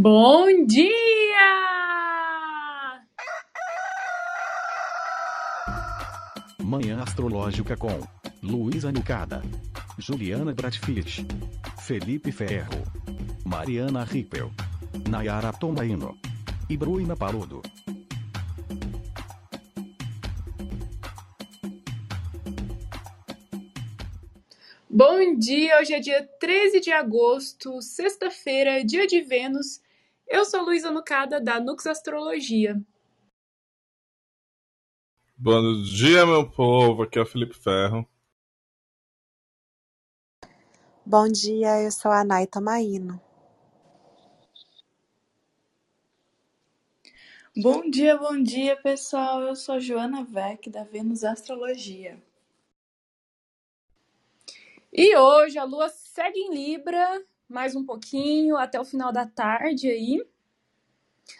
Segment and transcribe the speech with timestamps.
[0.00, 0.92] Bom dia!
[6.62, 7.98] Manhã Astrológica com
[8.40, 9.42] Luísa Nucada,
[9.98, 11.26] Juliana Bratfish,
[11.80, 12.80] Felipe Ferro,
[13.44, 14.52] Mariana Rippel,
[15.10, 16.16] Nayara Tomaino
[16.70, 17.60] e Bruna Paludo.
[24.88, 25.80] Bom dia!
[25.80, 29.80] Hoje é dia 13 de agosto, sexta-feira, dia de Vênus.
[30.28, 32.78] Eu sou Luísa Nucada, da Nux Astrologia.
[35.34, 37.02] Bom dia, meu povo.
[37.02, 38.06] Aqui é o Felipe Ferro.
[41.04, 43.18] Bom dia, eu sou a Naita Maíno.
[47.56, 49.40] Bom dia, bom dia, pessoal.
[49.40, 52.22] Eu sou Joana Vec, da Vênus Astrologia.
[54.92, 59.88] E hoje a lua segue em Libra mais um pouquinho até o final da tarde
[59.88, 60.24] aí.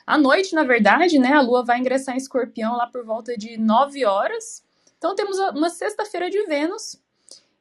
[0.07, 1.33] À noite, na verdade, né?
[1.35, 4.65] A lua vai ingressar em Escorpião lá por volta de 9 horas.
[4.97, 7.01] Então temos uma sexta-feira de Vênus,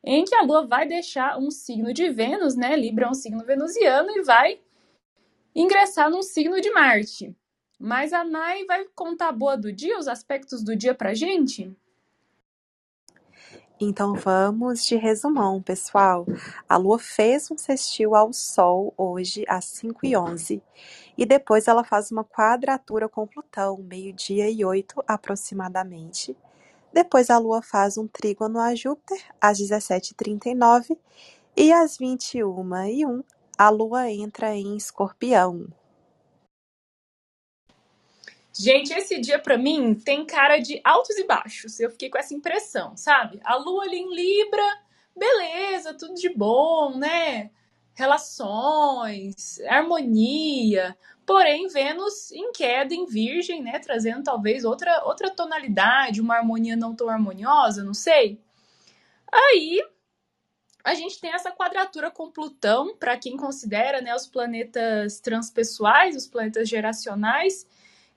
[0.03, 2.75] em que a lua vai deixar um signo de Vênus, né?
[2.75, 4.59] Libra é um signo venusiano e vai
[5.53, 7.35] ingressar num signo de Marte.
[7.79, 11.75] Mas a Nai vai contar a boa do dia, os aspectos do dia pra gente?
[13.79, 16.25] Então vamos de resumão, pessoal.
[16.67, 20.59] A Lua fez um sextil ao Sol hoje às 5h11
[21.15, 26.35] e depois ela faz uma quadratura com Plutão, meio-dia e 8 aproximadamente.
[26.91, 30.97] Depois a Lua faz um trígono a Júpiter às 17h39
[31.55, 33.23] e às 21h01
[33.59, 35.67] a Lua entra em Escorpião.
[38.59, 41.79] Gente, esse dia pra mim tem cara de altos e baixos.
[41.79, 43.39] Eu fiquei com essa impressão, sabe?
[43.43, 44.63] A lua ali em Libra,
[45.15, 47.51] beleza, tudo de bom, né?
[47.93, 50.97] Relações, harmonia.
[51.23, 53.77] Porém, Vênus em queda em Virgem, né?
[53.77, 58.41] Trazendo talvez outra, outra tonalidade, uma harmonia não tão harmoniosa, não sei.
[59.31, 59.83] Aí
[60.83, 66.25] a gente tem essa quadratura com Plutão, para quem considera né, os planetas transpessoais, os
[66.25, 67.67] planetas geracionais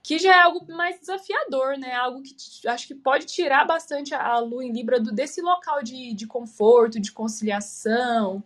[0.03, 1.95] que já é algo mais desafiador, né?
[1.95, 2.35] Algo que
[2.67, 7.01] acho que pode tirar bastante a, Lua em Libra do, desse local de, de conforto,
[7.01, 8.43] de conciliação,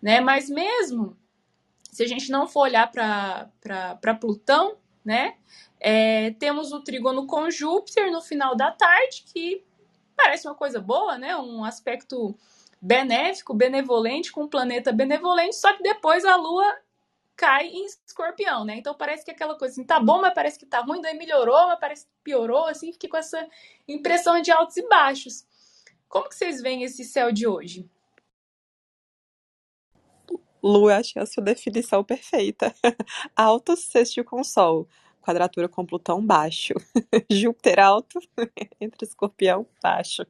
[0.00, 0.20] né?
[0.20, 1.16] Mas mesmo
[1.92, 5.36] se a gente não for olhar para Plutão, né?
[5.78, 9.62] É, temos o trígono com Júpiter no final da tarde, que
[10.16, 11.36] parece uma coisa boa, né?
[11.36, 12.34] Um aspecto
[12.80, 16.83] benéfico, benevolente, com um planeta benevolente, só que depois a Lua
[17.36, 18.76] cai em escorpião, né?
[18.76, 21.66] Então parece que aquela coisa assim, tá bom, mas parece que tá ruim, daí melhorou,
[21.68, 23.46] mas parece que piorou, assim, fiquei com essa
[23.88, 25.44] impressão de altos e baixos.
[26.08, 27.88] Como que vocês veem esse céu de hoje?
[30.62, 32.74] Lu, achei a sua definição perfeita.
[33.36, 34.88] Alto sextil com Sol,
[35.20, 36.72] quadratura com Plutão baixo.
[37.30, 38.18] Júpiter alto,
[38.80, 40.24] entre escorpião baixo.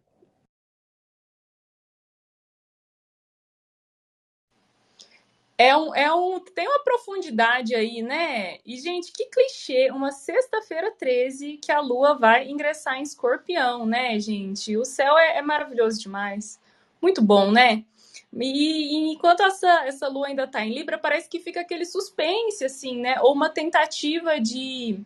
[5.57, 8.59] É um, é um, tem uma profundidade aí, né?
[8.67, 14.19] E, gente, que clichê, uma sexta-feira 13 que a lua vai ingressar em escorpião, né,
[14.19, 14.77] gente?
[14.77, 16.59] O céu é, é maravilhoso demais.
[17.01, 17.85] Muito bom, né?
[18.33, 22.65] E, e, enquanto essa, essa lua ainda tá em Libra, parece que fica aquele suspense,
[22.65, 23.21] assim, né?
[23.21, 24.99] Ou uma tentativa de,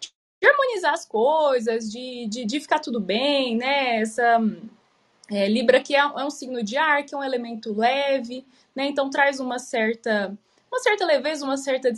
[0.00, 4.00] de harmonizar as coisas, de, de, de, ficar tudo bem, né?
[4.00, 4.40] Essa
[5.30, 8.46] é, Libra que é, é um signo de ar, que é um elemento leve,
[8.80, 8.86] né?
[8.86, 10.36] Então traz uma certa,
[10.72, 11.92] uma certa leveza, uma certa,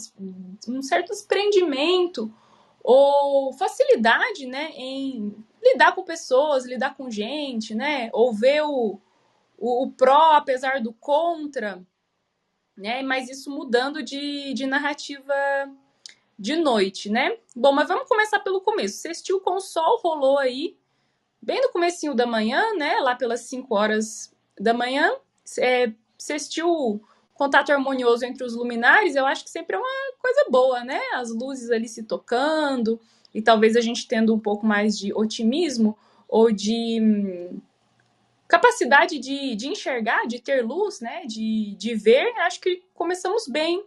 [0.68, 2.32] um certo desprendimento
[2.82, 5.32] ou facilidade, né, em
[5.62, 8.98] lidar com pessoas, lidar com gente, né, ou ver o,
[9.56, 11.80] o, o pró apesar do contra,
[12.76, 15.32] né, mas isso mudando de, de narrativa
[16.36, 17.36] de noite, né?
[17.54, 18.96] Bom, mas vamos começar pelo começo.
[18.96, 20.76] Sextil com o sol rolou aí
[21.40, 25.12] bem no comecinho da manhã, né, lá pelas 5 horas da manhã,
[25.58, 27.02] é, sextil
[27.34, 31.00] contato harmonioso entre os luminares, eu acho que sempre é uma coisa boa, né?
[31.14, 33.00] As luzes ali se tocando
[33.34, 35.98] e talvez a gente tendo um pouco mais de otimismo
[36.28, 37.60] ou de hum,
[38.46, 41.26] capacidade de, de enxergar, de ter luz, né?
[41.26, 43.84] De, de ver, acho que começamos bem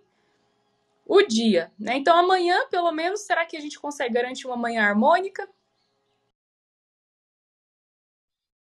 [1.06, 1.96] o dia, né?
[1.96, 5.48] Então amanhã, pelo menos, será que a gente consegue garantir uma manhã harmônica?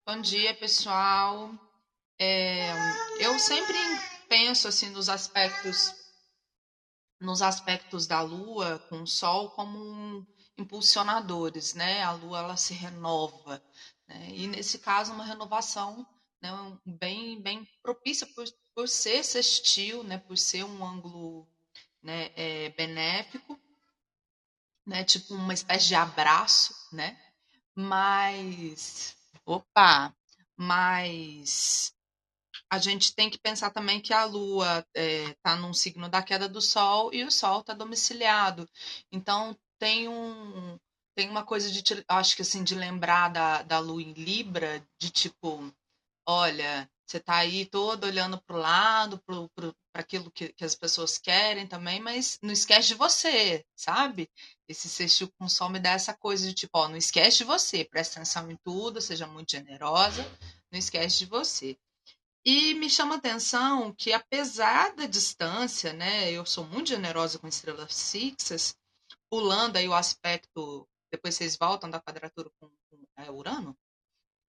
[0.07, 1.51] Bom dia, pessoal.
[2.19, 2.71] É,
[3.21, 3.77] eu sempre
[4.29, 5.95] penso assim nos aspectos
[7.21, 10.27] nos aspectos da Lua com o Sol como um,
[10.59, 12.03] impulsionadores, né?
[12.03, 13.63] A Lua ela se renova,
[14.07, 14.31] né?
[14.31, 16.07] e nesse caso uma renovação
[16.41, 16.51] né,
[16.85, 20.19] bem bem propícia por, por ser sextil, né?
[20.19, 21.49] Por ser um ângulo
[22.03, 23.59] né, é benéfico,
[24.87, 27.19] né, tipo uma espécie de abraço, né?
[27.75, 30.15] Mas, opa,
[30.57, 31.96] mas
[32.71, 36.23] a gente tem que pensar também que a Lua está é, tá num signo da
[36.23, 38.69] queda do Sol e o Sol está domiciliado.
[39.13, 40.79] Então tem um
[41.17, 45.11] tem uma coisa de acho que assim de lembrar da, da Lua em Libra de
[45.11, 45.73] tipo,
[46.29, 51.17] olha, você está aí todo olhando para o lado, para aquilo que, que, as pessoas
[51.17, 54.29] querem também, mas não esquece de você, sabe?
[54.69, 57.85] Esse sextil com sol me dá essa coisa de tipo, ó, não esquece de você,
[57.85, 60.23] presta atenção em tudo, seja muito generosa,
[60.71, 61.79] não esquece de você.
[62.49, 67.49] E me chama a atenção que, apesar da distância, né, eu sou muito generosa com
[67.49, 68.73] estrelas fixas,
[69.29, 73.77] pulando aí o aspecto, depois vocês voltam da quadratura com, com é, Urano,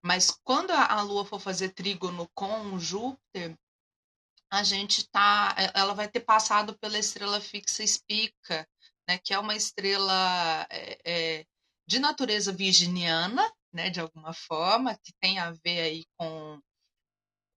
[0.06, 3.58] mas quando a Lua for fazer trígono com Júpiter,
[4.48, 8.70] a gente tá, ela vai ter passado pela estrela fixa Spica,
[9.10, 11.46] né, que é uma estrela é, é,
[11.88, 16.62] de natureza virginiana, né, de alguma forma, que tem a ver aí com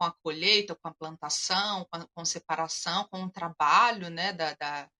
[0.00, 4.55] com a colheita, com a plantação, com, a, com separação, com o trabalho né, da,
[4.55, 4.91] da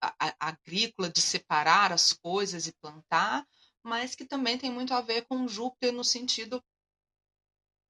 [0.00, 3.46] a, a, agrícola de separar as coisas e plantar,
[3.84, 6.64] mas que também tem muito a ver com Júpiter no sentido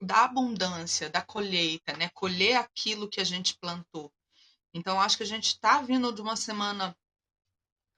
[0.03, 2.09] da abundância, da colheita, né?
[2.11, 4.13] colher aquilo que a gente plantou.
[4.75, 6.97] Então, acho que a gente está vindo de uma semana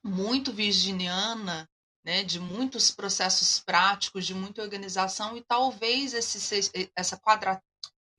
[0.04, 1.68] muito virginiana,
[2.02, 7.69] né, de muitos processos práticos, de muita organização, e talvez esse, essa quadratura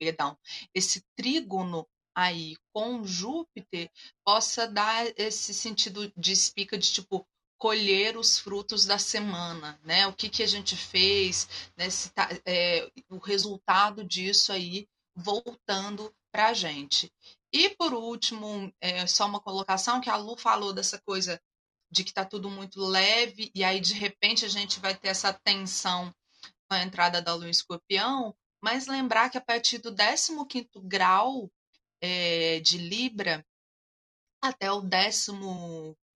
[0.02, 0.36] perdão,
[0.74, 3.88] esse trígono aí com Júpiter
[4.24, 7.24] possa dar esse sentido de espica de tipo
[7.56, 10.08] colher os frutos da semana, né?
[10.08, 11.86] O que, que a gente fez, né?
[12.12, 17.12] Tá, é, o resultado disso aí voltando para a gente.
[17.52, 21.40] E por último, é, só uma colocação que a Lu falou dessa coisa
[21.92, 25.32] de que está tudo muito leve e aí de repente a gente vai ter essa
[25.32, 26.12] tensão
[26.68, 31.50] com a entrada da Lua Escorpião mas lembrar que a partir do 15 grau
[32.00, 33.44] é, de Libra
[34.40, 34.82] até o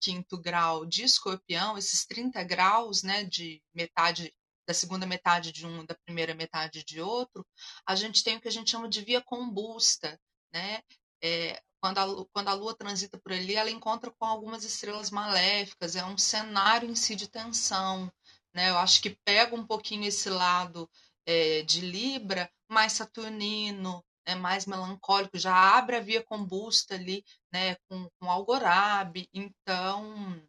[0.01, 4.33] 15 grau de Escorpião, esses 30 graus né, de metade
[4.67, 7.47] da segunda metade de um, da primeira metade de outro,
[7.87, 10.21] a gente tem o que a gente chama de via combusta,
[10.53, 10.83] né?
[11.23, 15.95] É, quando, a, quando a Lua transita por ali, ela encontra com algumas estrelas maléficas,
[15.95, 18.13] é um cenário em si de tensão,
[18.53, 18.71] né?
[18.71, 20.91] Eu acho que pega um pouquinho esse lado
[21.27, 27.77] é, de Libra mais saturnino, né, mais melancólico, já abre a via combusta ali, né,
[27.89, 30.41] com, com Algorabe, então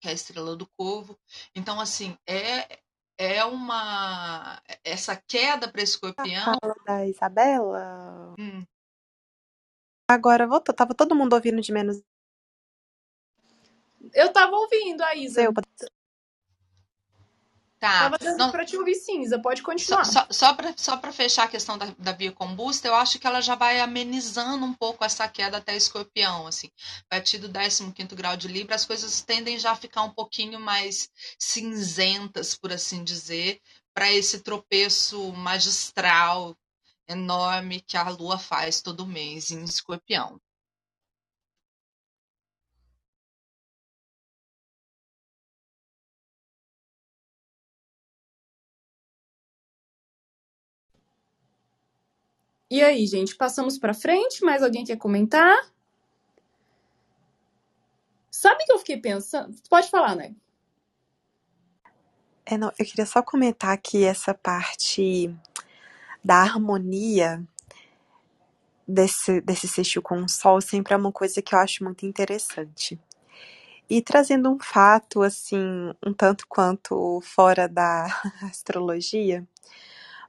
[0.00, 1.16] que é a estrela do corvo.
[1.54, 2.80] Então, assim, é
[3.16, 6.44] é uma essa queda para escorpião.
[6.44, 8.34] fala da Isabela.
[8.38, 8.64] Hum.
[10.10, 10.74] Agora voltou.
[10.74, 12.02] Tava todo mundo ouvindo de menos.
[14.12, 15.42] Eu tava ouvindo a Isa.
[15.42, 15.52] Eu,
[17.82, 18.04] Tá.
[18.04, 20.04] Tava dando Não, pra te ouvir cinza, pode continuar.
[20.04, 23.18] só, só, só para só pra fechar a questão da, da via combusta, eu acho
[23.18, 26.68] que ela já vai amenizando um pouco essa queda até escorpião, assim.
[27.10, 30.60] A partir do 15º grau de Libra, as coisas tendem já a ficar um pouquinho
[30.60, 33.60] mais cinzentas, por assim dizer,
[33.92, 36.56] para esse tropeço magistral
[37.08, 40.40] enorme que a Lua faz todo mês em escorpião.
[52.72, 54.42] E aí, gente, passamos para frente?
[54.42, 55.70] Mais alguém quer comentar?
[58.30, 59.54] Sabe que eu fiquei pensando?
[59.68, 60.34] Pode falar, né?
[62.46, 65.30] É, não, eu queria só comentar que essa parte
[66.24, 67.46] da harmonia
[68.88, 72.98] desse, desse sextil com o sol sempre é uma coisa que eu acho muito interessante.
[73.90, 78.06] E trazendo um fato, assim, um tanto quanto fora da
[78.44, 79.46] astrologia,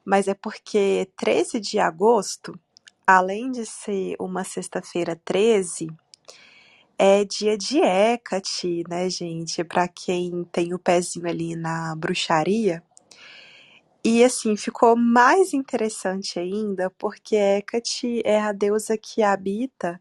[0.05, 2.57] mas é porque 13 de agosto,
[3.05, 5.87] além de ser uma sexta-feira 13,
[6.97, 9.63] é dia de Hecate, né, gente?
[9.63, 12.83] Para quem tem o pezinho ali na bruxaria.
[14.05, 19.99] E assim, ficou mais interessante ainda, porque Hecate é a deusa que habita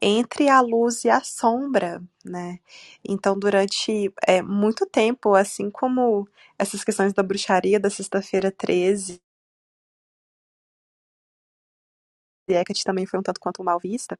[0.00, 2.58] entre a luz e a sombra, né?
[3.04, 6.28] Então, durante é, muito tempo, assim como
[6.58, 9.20] essas questões da bruxaria da sexta-feira 13
[12.50, 14.18] e Hecate também foi um tanto quanto mal vista.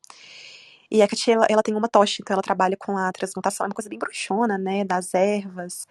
[0.91, 3.75] E Hecate, ela, ela tem uma tocha, então ela trabalha com a transmutação, é uma
[3.75, 5.87] coisa bem bruxona, né, das ervas.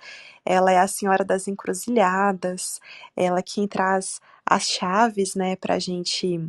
[0.45, 2.79] Ela é a senhora das encruzilhadas,
[3.15, 6.39] ela é quem traz as chaves, né, pra gente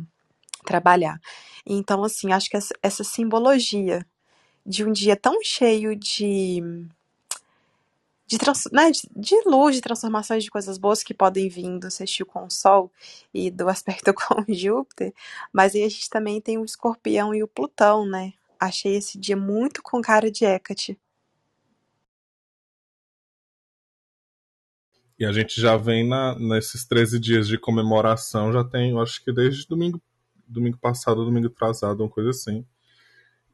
[0.65, 1.17] trabalhar.
[1.65, 4.05] Então, assim, acho que essa, essa simbologia
[4.65, 6.61] de um dia tão cheio de
[8.31, 11.91] de, trans, né, de, de luz, de transformações de coisas boas que podem vir do
[11.91, 12.89] sextil com o Sol
[13.33, 15.13] e do aspecto com Júpiter,
[15.51, 18.31] mas aí a gente também tem o Escorpião e o Plutão, né?
[18.57, 20.97] Achei esse dia muito com cara de Hecate.
[25.19, 29.33] E a gente já vem na, nesses 13 dias de comemoração, já tem, acho que
[29.33, 30.01] desde domingo,
[30.47, 32.65] domingo passado, domingo atrasado, uma coisa assim.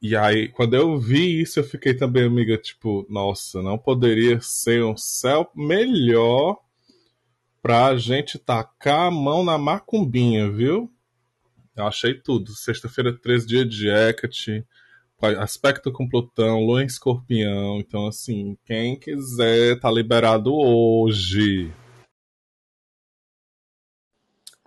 [0.01, 4.83] E aí, quando eu vi isso, eu fiquei também, amiga, tipo, nossa, não poderia ser
[4.83, 6.57] um céu melhor
[7.61, 10.91] pra gente tacar a mão na macumbinha, viu?
[11.75, 12.51] Eu achei tudo.
[12.51, 14.65] Sexta-feira, 13 dia de Hecate,
[15.39, 17.79] aspecto com Plutão, lua em escorpião.
[17.79, 21.71] Então, assim, quem quiser, tá liberado hoje.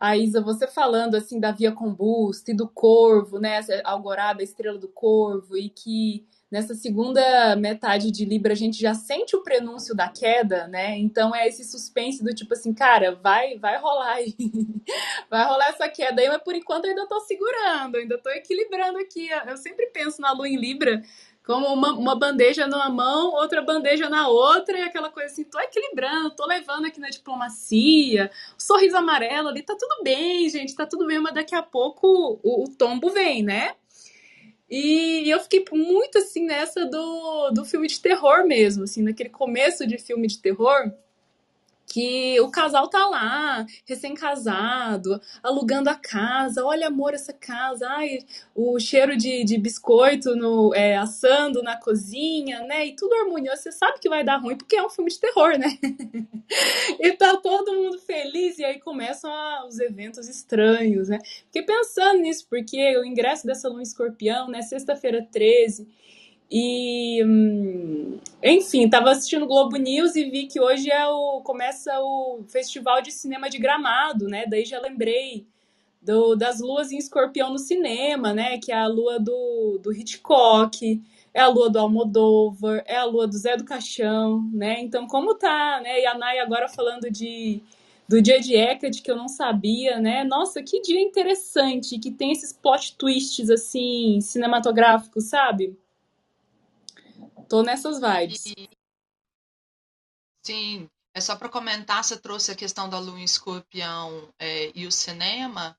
[0.00, 3.60] A Isa, você falando assim da Via Combusta e do Corvo, né?
[3.84, 9.36] A estrela do Corvo, e que nessa segunda metade de Libra a gente já sente
[9.36, 10.98] o prenúncio da queda, né?
[10.98, 14.34] Então é esse suspense do tipo assim, cara, vai, vai rolar aí.
[15.28, 18.98] vai rolar essa queda aí, mas por enquanto eu ainda tô segurando, ainda tô equilibrando
[18.98, 19.28] aqui.
[19.46, 21.02] Eu sempre penso na lua em Libra
[21.44, 25.58] como uma, uma bandeja numa mão, outra bandeja na outra, e aquela coisa assim, tô
[25.58, 30.86] equilibrando, tô levando aqui na diplomacia, o sorriso amarelo ali, tá tudo bem, gente, tá
[30.86, 33.74] tudo bem, mas daqui a pouco o, o tombo vem, né?
[34.70, 39.30] E, e eu fiquei muito assim nessa do, do filme de terror mesmo, assim, naquele
[39.30, 40.92] começo de filme de terror,
[41.90, 46.64] que o casal tá lá, recém-casado, alugando a casa.
[46.64, 47.84] Olha, amor, essa casa.
[47.88, 48.20] Ai,
[48.54, 52.86] o cheiro de, de biscoito no, é, assando na cozinha, né?
[52.86, 53.62] E tudo harmonioso.
[53.62, 55.66] Você sabe que vai dar ruim porque é um filme de terror, né?
[57.00, 61.18] e tá todo mundo feliz e aí começam a, os eventos estranhos, né?
[61.46, 64.62] Fiquei pensando nisso porque o ingresso dessa lua escorpião, né?
[64.62, 65.88] Sexta-feira 13
[66.50, 72.42] e, hum, enfim, estava assistindo Globo News e vi que hoje é o, começa o
[72.48, 74.46] Festival de Cinema de Gramado, né?
[74.46, 75.46] Daí já lembrei
[76.02, 78.58] do, das luas em escorpião no cinema, né?
[78.58, 81.00] Que é a lua do, do Hitchcock,
[81.32, 84.80] é a lua do Almodóvar, é a lua do Zé do Caixão, né?
[84.80, 86.00] Então, como tá, né?
[86.00, 87.62] E a Nay agora falando de
[88.08, 90.24] do dia de Hecate, que eu não sabia, né?
[90.24, 95.78] Nossa, que dia interessante, que tem esses plot twists, assim, cinematográficos, sabe?
[97.50, 98.44] Tô nessas vibes.
[100.46, 104.86] Sim, é só para comentar, você trouxe a questão da lua em escorpião é, e
[104.86, 105.76] o cinema.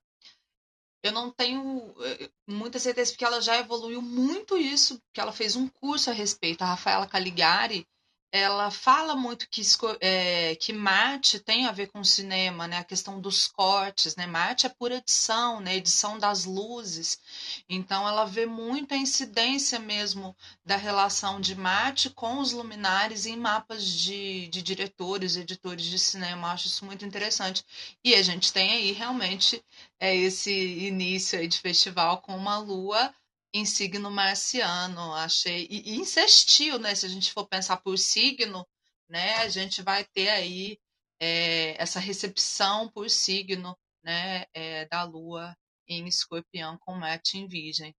[1.02, 5.56] Eu não tenho é, muita certeza, porque ela já evoluiu muito isso, porque ela fez
[5.56, 6.60] um curso a respeito.
[6.60, 7.88] A Rafaela Caligari,
[8.32, 9.60] ela fala muito que,
[10.00, 12.78] é, que Marte tem a ver com cinema, né?
[12.78, 14.26] A questão dos cortes, né?
[14.26, 15.76] Marte é pura edição, né?
[15.76, 17.20] Edição das luzes.
[17.68, 20.34] Então ela vê muito a incidência mesmo
[20.64, 26.48] da relação de Marte com os luminares em mapas de, de diretores, editores de cinema.
[26.48, 27.62] Eu acho isso muito interessante.
[28.02, 29.62] E a gente tem aí realmente
[30.00, 33.14] é, esse início aí de festival com uma lua
[33.52, 35.66] em signo marciano, achei.
[35.70, 36.94] E, e insistiu, né?
[36.94, 38.66] Se a gente for pensar por signo,
[39.08, 39.36] né?
[39.36, 40.78] A gente vai ter aí
[41.20, 44.44] é, essa recepção por signo, né?
[44.54, 45.56] É, da Lua
[45.86, 47.94] em Escorpião com Marte em Virgem.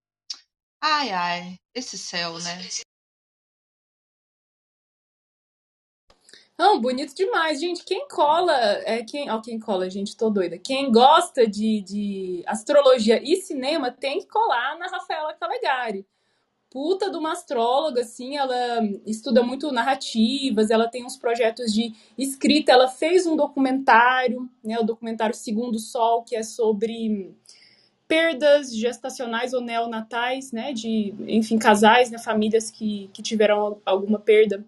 [0.82, 2.60] Ai, ai, esse céu, né?
[6.64, 7.84] Não, bonito demais, gente.
[7.84, 8.54] Quem cola,
[8.86, 10.58] é quem, ó, quem cola, gente, tô doida.
[10.58, 16.08] Quem gosta de, de astrologia e cinema tem que colar na Rafaela Calegari.
[16.72, 18.56] Puta de uma astróloga, assim, ela
[19.06, 24.86] estuda muito narrativas, ela tem uns projetos de escrita, ela fez um documentário, né, o
[24.86, 27.36] documentário Segundo Sol, que é sobre
[28.08, 34.66] perdas gestacionais ou neonatais, né, de, enfim, casais, né, famílias que, que tiveram alguma perda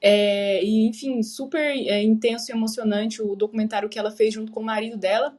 [0.00, 4.60] é, e, enfim, super é, intenso e emocionante o documentário que ela fez junto com
[4.60, 5.36] o marido dela.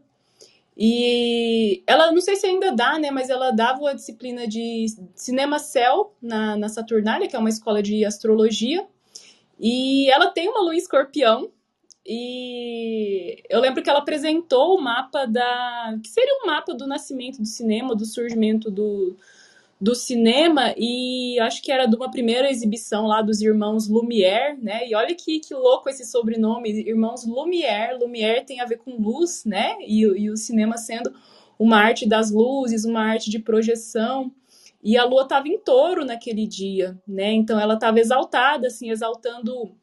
[0.75, 4.85] E ela, não sei se ainda dá, né, mas ela dava a disciplina de
[5.15, 8.87] Cinema Céu na, na Saturnália, que é uma escola de astrologia.
[9.59, 11.49] E ela tem uma lua escorpião.
[12.05, 15.97] E eu lembro que ela apresentou o mapa da.
[16.01, 19.17] que seria um mapa do nascimento do cinema, do surgimento do,
[19.79, 24.87] do cinema e acho que era de uma primeira exibição lá dos irmãos Lumière, né?
[24.87, 27.97] E olha que, que louco esse sobrenome, irmãos Lumière.
[27.99, 29.77] Lumière tem a ver com luz, né?
[29.81, 31.13] E, e o cinema sendo
[31.59, 34.31] uma arte das luzes, uma arte de projeção.
[34.83, 37.31] E a lua estava em touro naquele dia, né?
[37.33, 39.75] Então ela estava exaltada, assim, exaltando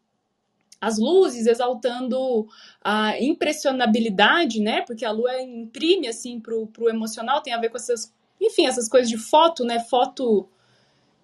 [0.80, 2.46] as luzes, exaltando
[2.82, 4.82] a impressionabilidade, né?
[4.82, 8.88] Porque a lua imprime, assim, pro, pro emocional, tem a ver com essas enfim, essas
[8.88, 9.80] coisas de foto, né?
[9.80, 10.48] Foto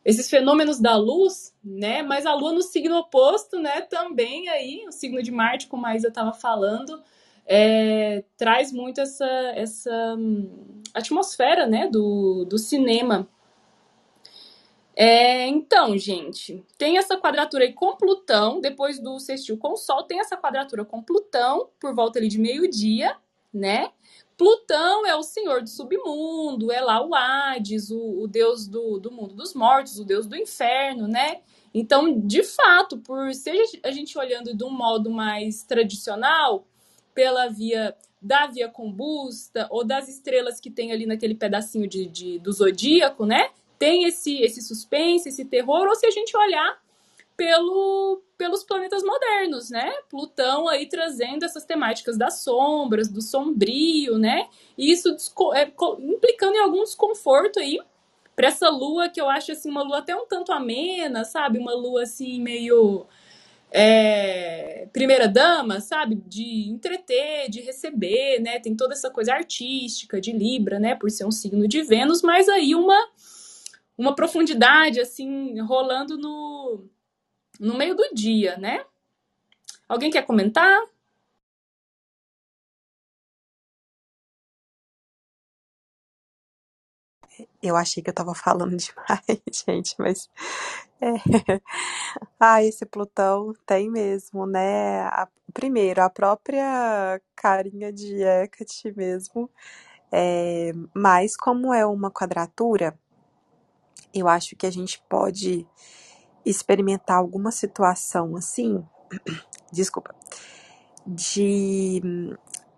[0.05, 2.02] esses fenômenos da luz, né?
[2.02, 3.83] Mas a Lua no signo oposto, né?
[3.83, 7.02] Também aí, o signo de Marte, como a Isa estava falando,
[7.47, 11.87] é, traz muito essa, essa hum, atmosfera, né?
[11.87, 13.29] Do, do cinema.
[14.97, 20.21] É, então, gente, tem essa quadratura aí com Plutão, depois do sextil com Sol, tem
[20.21, 23.17] essa quadratura com Plutão, por volta ali de meio-dia,
[23.52, 23.90] né?
[24.40, 29.12] Plutão é o senhor do submundo, é lá o Hades, o, o deus do, do
[29.12, 31.42] mundo dos mortos, o deus do inferno, né?
[31.75, 36.66] Então, de fato, por ser a gente olhando de um modo mais tradicional,
[37.12, 42.38] pela via da via combusta ou das estrelas que tem ali naquele pedacinho de, de,
[42.38, 43.50] do zodíaco, né?
[43.78, 46.80] Tem esse, esse suspense, esse terror, ou se a gente olhar
[47.40, 49.90] pelo, pelos planetas modernos, né?
[50.11, 54.47] Plutão aí trazendo essas temáticas das sombras, do sombrio, né?
[54.76, 55.16] E isso
[55.54, 57.80] é, implicando em algum desconforto aí
[58.37, 61.59] para essa lua que eu acho assim uma lua até um tanto amena, sabe?
[61.59, 63.06] Uma lua assim meio
[63.70, 66.16] é, primeira dama, sabe?
[66.16, 68.61] De entreter, de receber, né?
[68.61, 70.94] Tem toda essa coisa artística de Libra, né?
[70.94, 73.09] Por ser um signo de Vênus, mas aí uma
[73.97, 76.87] uma profundidade assim rolando no
[77.61, 78.85] no meio do dia, né?
[79.88, 80.81] Alguém quer comentar?
[87.62, 90.29] Eu achei que eu tava falando demais, gente, mas.
[91.00, 91.12] É...
[92.40, 95.02] Ah, esse Plutão tem mesmo, né?
[95.02, 95.29] A...
[95.52, 99.50] Primeiro, a própria carinha de Hecate mesmo.
[100.12, 100.73] É...
[100.95, 102.99] Mas, como é uma quadratura,
[104.14, 105.67] eu acho que a gente pode
[106.44, 108.85] experimentar alguma situação assim,
[109.73, 110.14] desculpa,
[111.06, 112.00] de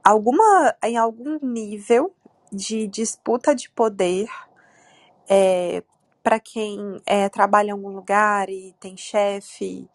[0.02, 2.14] alguma em algum nível
[2.52, 4.28] de disputa de poder
[5.28, 5.82] é,
[6.22, 9.88] para quem é, trabalha em algum lugar e tem chefe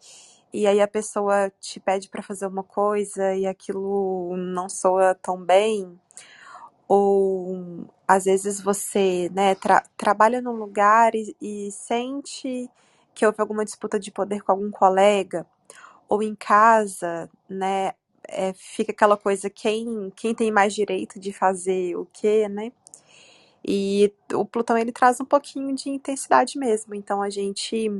[0.52, 5.42] e aí a pessoa te pede para fazer uma coisa e aquilo não soa tão
[5.42, 5.98] bem
[6.86, 12.70] ou às vezes você né, tra trabalha num lugar e, e sente
[13.18, 15.44] que houve alguma disputa de poder com algum colega,
[16.08, 17.92] ou em casa, né,
[18.28, 22.70] é, fica aquela coisa, quem, quem tem mais direito de fazer o quê, né?
[23.66, 27.90] E o Plutão, ele traz um pouquinho de intensidade mesmo, então a gente,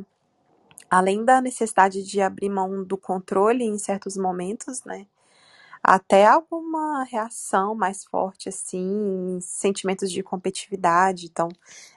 [0.89, 5.05] além da necessidade de abrir mão do controle em certos momentos, né,
[5.83, 11.27] até alguma reação mais forte, assim, sentimentos de competitividade.
[11.27, 11.49] Então,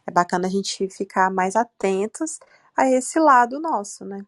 [0.08, 2.40] é bacana a gente ficar mais atentos
[2.82, 4.26] a esse lado nosso, né?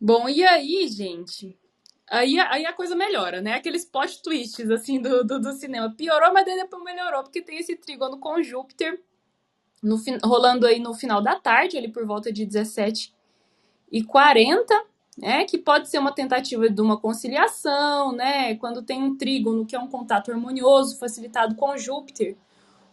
[0.00, 1.58] Bom, e aí, gente?
[2.08, 3.54] Aí, aí a coisa melhora, né?
[3.54, 5.92] Aqueles plot twists, assim, do, do, do cinema.
[5.94, 9.02] Piorou, mas depois melhorou, porque tem esse trígono com Júpiter
[9.82, 13.14] no, rolando aí no final da tarde, ali por volta de 17
[13.92, 14.84] e 40,
[15.18, 15.44] né?
[15.44, 18.54] Que pode ser uma tentativa de uma conciliação, né?
[18.56, 22.36] Quando tem um trígono, que é um contato harmonioso, facilitado com Júpiter,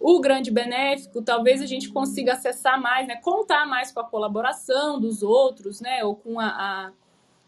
[0.07, 4.99] o grande benéfico, talvez a gente consiga acessar mais, né, contar mais com a colaboração
[4.99, 6.91] dos outros, né, ou com a, a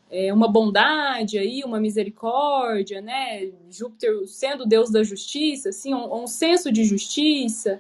[0.09, 6.25] é, uma bondade aí, uma misericórdia, né, Júpiter sendo deus da justiça, assim, um, um
[6.25, 7.79] senso de justiça,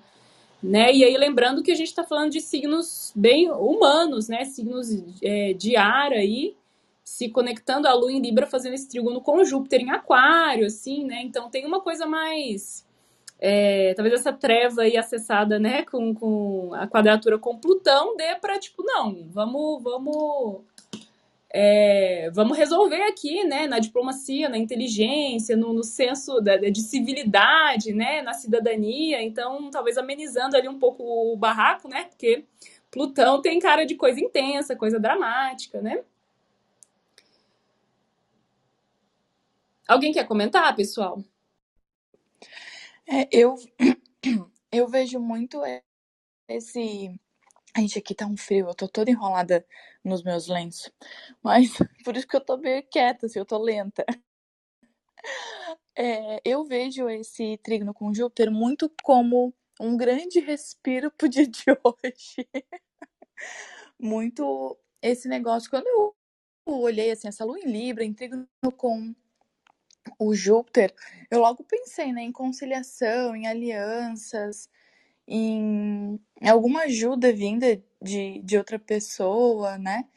[0.61, 4.89] né, e aí lembrando que a gente está falando de signos bem humanos, né, signos
[5.23, 6.55] é, de ar aí,
[7.03, 11.23] se conectando a Lua em Libra, fazendo esse trígono com Júpiter em Aquário, assim, né,
[11.23, 12.85] então tem uma coisa mais
[13.39, 18.59] é, talvez essa treva aí acessada, né, com, com a quadratura com Plutão, dê para,
[18.59, 20.61] tipo, não, vamos, vamos,
[21.51, 27.93] é, vamos resolver aqui, né, na diplomacia, na inteligência, no, no senso da, de civilidade,
[27.93, 32.43] né, na cidadania, então, talvez amenizando ali um pouco o barraco, né, porque
[32.89, 36.03] Plutão tem cara de coisa intensa, coisa dramática, né.
[39.87, 41.23] Alguém quer comentar, pessoal?
[43.09, 43.55] É, eu,
[44.71, 45.61] eu vejo muito
[46.49, 47.11] esse.
[47.77, 49.65] Gente, aqui tá um frio, eu tô toda enrolada
[50.03, 50.91] nos meus lenços.
[51.43, 51.71] Mas
[52.03, 54.05] por isso que eu tô meio quieta, assim, eu tô lenta.
[55.99, 61.63] É, eu vejo esse trígono com Júpiter muito como um grande respiro pro dia de
[61.83, 62.47] hoje.
[63.99, 65.69] muito esse negócio.
[65.69, 66.15] Quando eu
[66.67, 69.15] olhei assim, essa lua em Libra, em trígono com
[70.19, 70.93] o Júpiter,
[71.29, 74.69] eu logo pensei né, em conciliação, em alianças,
[75.27, 80.07] em, alguma ajuda vinda de, de outra pessoa, né?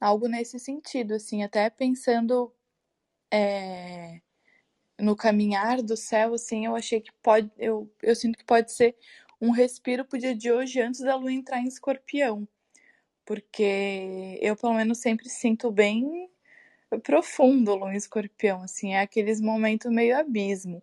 [0.00, 2.52] Algo nesse sentido, assim, até pensando
[3.30, 4.20] é,
[4.98, 8.96] no caminhar do céu, assim, eu achei que pode, eu, eu sinto que pode ser
[9.40, 12.48] um respiro pro dia de hoje antes da lua entrar em escorpião.
[13.24, 16.30] Porque eu, pelo menos, sempre sinto bem
[17.02, 20.82] profundo lua em escorpião, assim, é aqueles momentos meio abismo.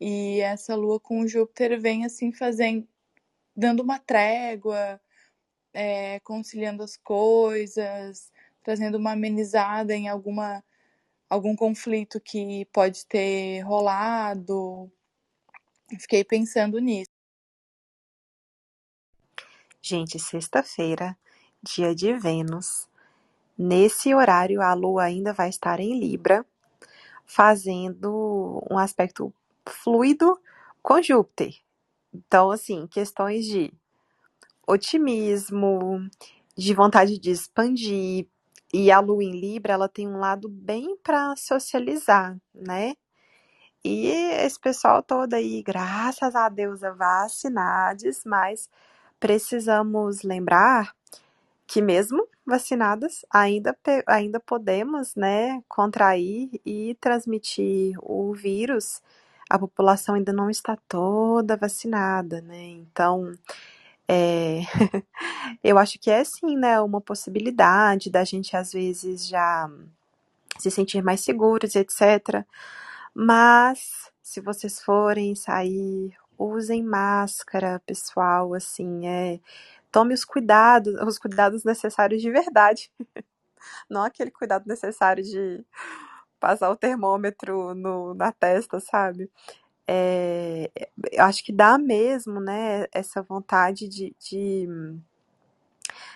[0.00, 2.86] E essa lua com Júpiter vem, assim, fazendo,
[3.54, 5.00] dando uma trégua,
[5.72, 10.64] é, conciliando as coisas, trazendo uma amenizada em alguma
[11.28, 14.90] algum conflito que pode ter rolado.
[16.00, 17.10] Fiquei pensando nisso.
[19.80, 21.16] Gente, sexta-feira,
[21.62, 22.89] dia de Vênus.
[23.62, 26.46] Nesse horário, a Lua ainda vai estar em Libra,
[27.26, 29.34] fazendo um aspecto
[29.68, 30.40] fluido
[30.82, 31.54] com Júpiter.
[32.10, 33.70] Então, assim, questões de
[34.66, 36.08] otimismo,
[36.56, 38.26] de vontade de expandir.
[38.72, 42.94] E a Lua em Libra, ela tem um lado bem para socializar, né?
[43.84, 48.70] E esse pessoal todo aí, graças a Deus, é vacinados, mas
[49.20, 50.94] precisamos lembrar
[51.66, 59.00] que mesmo vacinadas, ainda, ainda podemos, né, contrair e transmitir o vírus.
[59.48, 62.62] A população ainda não está toda vacinada, né?
[62.62, 63.32] Então,
[64.08, 64.60] é,
[65.64, 69.70] eu acho que é sim, né, uma possibilidade da gente às vezes já
[70.58, 72.44] se sentir mais seguros, etc.
[73.14, 79.40] Mas se vocês forem sair, usem máscara, pessoal, assim, é
[79.90, 82.90] tome os cuidados, os cuidados necessários de verdade.
[83.90, 85.64] Não aquele cuidado necessário de
[86.40, 89.30] passar o termômetro no, na testa, sabe?
[89.92, 90.70] é,
[91.10, 94.68] eu acho que dá mesmo, né, essa vontade de, de,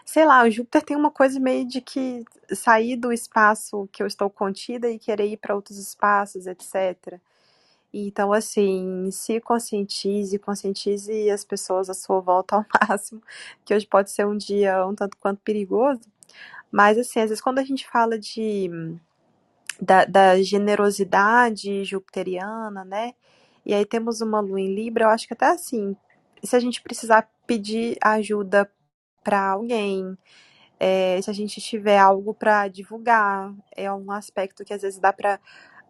[0.05, 4.07] sei lá, o Júpiter tem uma coisa meio de que sair do espaço que eu
[4.07, 7.21] estou contida e querer ir para outros espaços, etc.
[7.97, 13.23] Então, assim, se conscientize, conscientize as pessoas à sua volta ao máximo,
[13.65, 16.01] que hoje pode ser um dia um tanto quanto perigoso,
[16.73, 18.71] mas, assim, às vezes quando a gente fala de
[19.81, 23.15] da, da generosidade jupiteriana, né,
[23.67, 25.97] e aí temos uma lua em Libra, eu acho que até assim,
[26.43, 28.71] se a gente precisar pedir ajuda
[29.25, 30.17] para alguém,
[30.81, 35.13] é, se a gente tiver algo para divulgar, é um aspecto que às vezes dá
[35.13, 35.41] para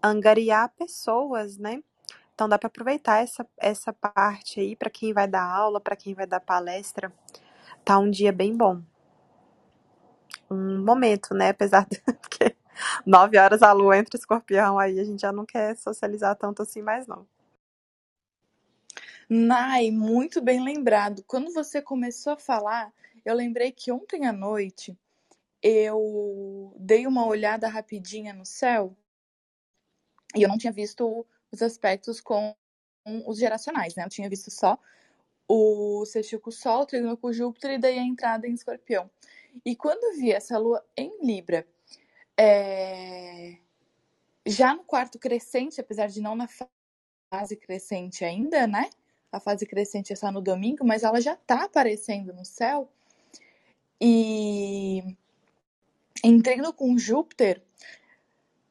[0.02, 1.82] angariar pessoas, né?
[2.34, 6.14] Então dá para aproveitar essa, essa parte aí para quem vai dar aula, para quem
[6.14, 7.12] vai dar palestra.
[7.84, 8.82] Tá um dia bem bom.
[10.50, 11.50] Um momento, né?
[11.50, 12.56] Apesar de que
[13.06, 16.82] nove horas a lua entra escorpião, aí a gente já não quer socializar tanto assim
[16.82, 17.24] mais não.
[19.28, 21.22] Nai, muito bem lembrado.
[21.26, 22.92] Quando você começou a falar,
[23.24, 24.98] eu lembrei que ontem à noite
[25.62, 28.94] eu dei uma olhada rapidinha no céu
[30.36, 32.54] e eu não tinha visto os aspectos com
[33.26, 34.04] os geracionais, né?
[34.04, 34.78] Eu tinha visto só
[35.48, 39.10] o sextil com o Sol, o com Júpiter e daí a entrada em Escorpião.
[39.64, 41.66] E quando vi essa lua em Libra,
[42.38, 43.58] é...
[44.46, 46.48] já no quarto crescente, apesar de não na
[47.30, 48.90] fase crescente ainda, né?
[49.34, 52.88] a fase crescente é só no domingo, mas ela já está aparecendo no céu.
[54.00, 55.02] E
[56.22, 57.60] entrando com Júpiter,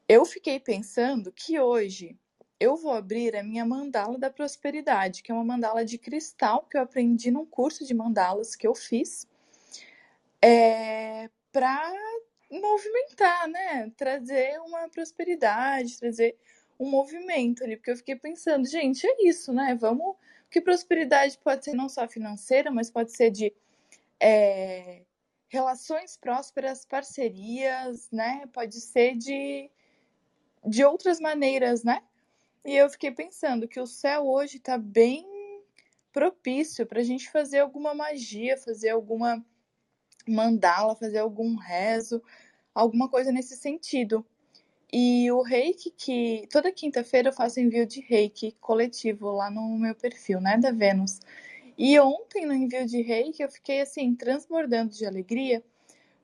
[0.07, 2.17] eu fiquei pensando que hoje
[2.63, 6.77] eu vou abrir a minha mandala da prosperidade, que é uma mandala de cristal que
[6.77, 9.27] eu aprendi num curso de mandalas que eu fiz,
[10.41, 11.93] é, para
[12.49, 13.91] movimentar, né?
[13.97, 16.37] Trazer uma prosperidade, trazer
[16.79, 19.75] um movimento ali, porque eu fiquei pensando, gente, é isso, né?
[19.75, 20.15] Vamos
[20.49, 23.51] que prosperidade pode ser não só financeira, mas pode ser de
[24.19, 25.01] é,
[25.49, 28.45] relações prósperas, parcerias, né?
[28.53, 29.69] Pode ser de,
[30.65, 32.01] de outras maneiras, né?
[32.65, 35.25] E eu fiquei pensando que o céu hoje está bem
[36.13, 39.43] propício para a gente fazer alguma magia, fazer alguma
[40.27, 42.23] mandala, fazer algum rezo,
[42.73, 44.25] alguma coisa nesse sentido.
[44.91, 46.47] E o reiki que.
[46.51, 51.19] Toda quinta-feira eu faço envio de reiki coletivo lá no meu perfil, né, da Vênus.
[51.77, 55.63] E ontem no envio de reiki eu fiquei assim, transbordando de alegria,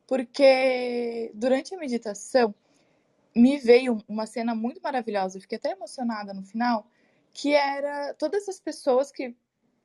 [0.08, 2.54] porque durante a meditação
[3.40, 6.88] me veio uma cena muito maravilhosa, eu fiquei até emocionada no final,
[7.34, 9.36] que era todas as pessoas que,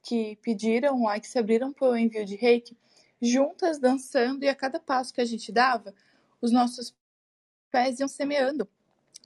[0.03, 2.77] que pediram lá, que se abriram para o envio de reiki,
[3.21, 5.95] juntas dançando, e a cada passo que a gente dava,
[6.41, 6.95] os nossos
[7.71, 8.69] pés iam semeando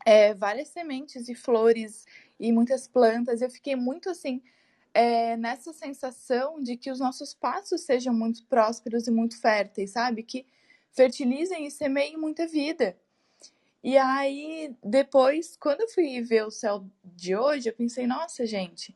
[0.05, 2.05] é, várias sementes e flores
[2.39, 3.43] e muitas plantas.
[3.43, 4.43] Eu fiquei muito assim
[4.95, 10.23] é, nessa sensação de que os nossos passos sejam muito prósperos e muito férteis, sabe?
[10.23, 10.47] Que
[10.93, 12.97] fertilizem e semeiem muita vida.
[13.89, 18.95] E aí, depois, quando eu fui ver o céu de hoje, eu pensei, nossa, gente,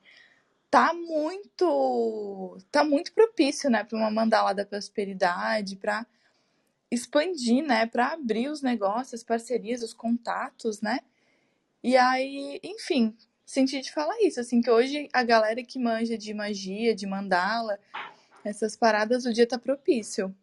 [0.70, 6.06] tá muito tá muito propício, né, para uma mandala da prosperidade, para
[6.90, 11.00] expandir, né, para abrir os negócios, as parcerias, os contatos, né?
[11.82, 16.34] E aí, enfim, senti de falar isso, assim, que hoje a galera que manja de
[16.34, 17.80] magia, de mandala,
[18.44, 20.36] essas paradas, o dia tá propício.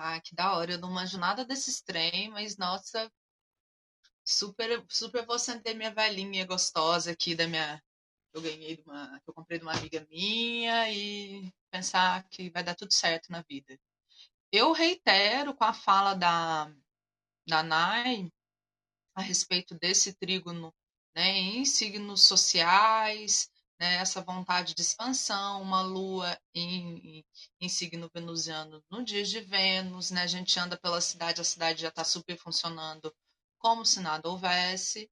[0.00, 0.72] Ah, que da hora.
[0.72, 3.10] Eu não manjo nada desses trem, mas nossa,
[4.24, 7.82] super, super vou sentir minha velhinha gostosa aqui da minha.
[8.32, 9.18] Eu ganhei de uma.
[9.20, 13.42] que eu comprei de uma amiga minha e pensar que vai dar tudo certo na
[13.42, 13.76] vida.
[14.52, 16.72] Eu reitero com a fala da,
[17.46, 18.32] da Nai
[19.16, 20.72] a respeito desse trígono
[21.14, 27.24] né, em signos sociais, né, essa vontade de expansão, uma lua em,
[27.60, 31.82] em, signo venusiano no dia de Vênus, né, a gente anda pela cidade, a cidade
[31.82, 33.14] já está super funcionando
[33.58, 35.10] como se nada houvesse.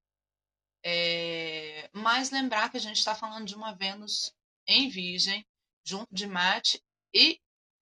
[0.85, 4.33] É, mas lembrar que a gente está falando de uma Vênus
[4.66, 5.46] em Virgem,
[5.85, 6.83] junto de Marte
[7.14, 7.40] e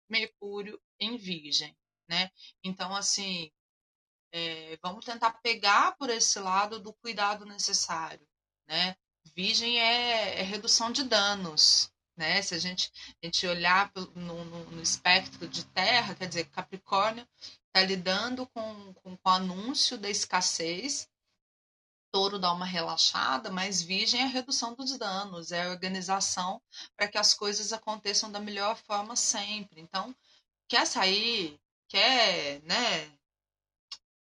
[0.08, 1.76] Mercúrio em Virgem,
[2.08, 2.30] né?
[2.62, 3.50] Então, assim,
[4.32, 8.26] é, vamos tentar pegar por esse lado do cuidado necessário,
[8.66, 8.96] né?
[9.34, 12.42] Virgem é, é redução de danos, né?
[12.42, 17.26] Se a gente, a gente olhar no, no, no, espectro de Terra, quer dizer, Capricórnio
[17.66, 21.08] está lidando com, com, com o anúncio da escassez,
[22.12, 26.60] Touro dá uma relaxada, mas Virgem é a redução dos danos, é a organização
[26.94, 29.80] para que as coisas aconteçam da melhor forma sempre.
[29.80, 30.14] Então,
[30.68, 31.58] quer sair,
[31.88, 33.10] quer, né,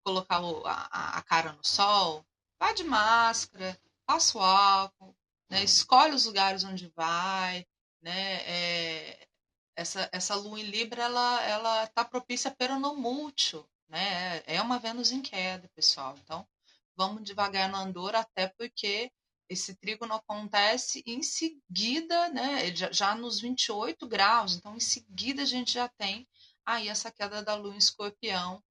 [0.04, 2.26] colocar a, a cara no sol,
[2.58, 5.14] vá de máscara, passa o álcool,
[5.50, 5.62] né?
[5.62, 7.66] escolhe os lugares onde vai,
[8.00, 8.36] né?
[8.46, 9.28] É,
[9.76, 14.42] essa, essa lua em Libra, ela, ela tá propícia peronomútil, né?
[14.46, 16.16] É uma Vênus em queda, pessoal.
[16.24, 16.48] Então,
[16.96, 19.12] vamos devagar no Andor, até porque
[19.46, 22.74] esse trígono acontece em seguida, né?
[22.74, 26.26] Já, já nos 28 graus, então em seguida a gente já tem
[26.64, 28.62] aí essa queda da lua em escorpião,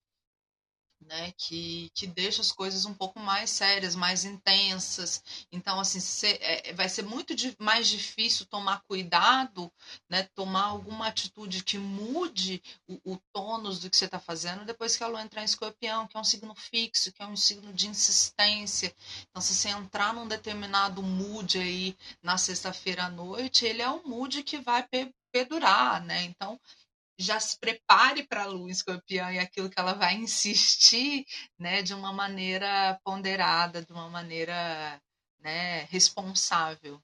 [1.07, 5.23] né, que, que deixa as coisas um pouco mais sérias, mais intensas.
[5.51, 5.99] Então, assim,
[6.39, 9.71] é, vai ser muito mais difícil tomar cuidado,
[10.09, 14.95] né, tomar alguma atitude que mude o, o tônus do que você está fazendo depois
[14.95, 17.73] que a lua entrar em escorpião, que é um signo fixo, que é um signo
[17.73, 18.93] de insistência.
[19.29, 24.03] Então, se você entrar num determinado mood aí na sexta-feira à noite, ele é um
[24.03, 24.85] mood que vai
[25.31, 26.23] perdurar, né?
[26.23, 26.59] Então,
[27.17, 31.25] já se prepare para a lua escorpião e aquilo que ela vai insistir,
[31.57, 35.01] né, de uma maneira ponderada, de uma maneira,
[35.39, 37.01] né, responsável.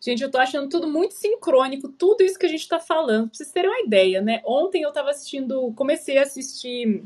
[0.00, 3.28] Gente, eu tô achando tudo muito sincrônico, tudo isso que a gente tá falando.
[3.28, 4.40] Pra vocês terem uma ideia, né?
[4.44, 7.04] Ontem eu tava assistindo, comecei a assistir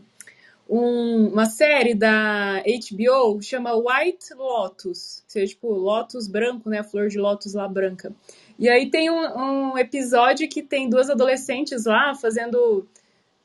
[0.69, 6.81] um, uma série da HBO, chama White Lotus, seja tipo Lotus branco, né?
[6.81, 8.15] A flor de lótus lá branca.
[8.59, 12.87] E aí tem um, um episódio que tem duas adolescentes lá fazendo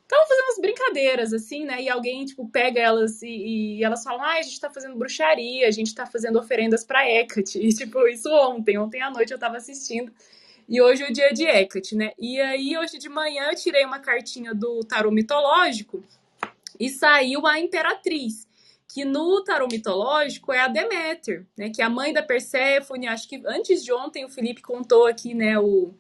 [0.08, 1.82] estavam fazendo umas brincadeiras, assim, né?
[1.82, 3.28] E alguém, tipo, pega elas e,
[3.78, 7.08] e elas falam, ah, a gente tá fazendo bruxaria, a gente tá fazendo oferendas pra
[7.08, 7.60] Hecate.
[7.60, 10.12] E, tipo, isso ontem, ontem à noite eu tava assistindo.
[10.68, 12.12] E hoje é o dia de Hecate, né?
[12.18, 16.02] E aí, hoje de manhã, eu tirei uma cartinha do tarô mitológico
[16.80, 18.47] e saiu a Imperatriz
[18.88, 23.08] que no tarô mitológico é a Deméter, né, que é a mãe da Perséfone.
[23.08, 25.94] Acho que antes de ontem o Felipe contou aqui, né, o,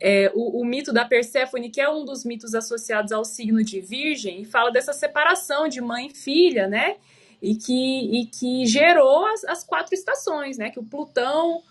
[0.00, 3.80] é, o, o, mito da Perséfone, que é um dos mitos associados ao signo de
[3.80, 6.96] Virgem, e fala dessa separação de mãe e filha, né,
[7.40, 11.62] e que, e que gerou as, as quatro estações, né, que o Plutão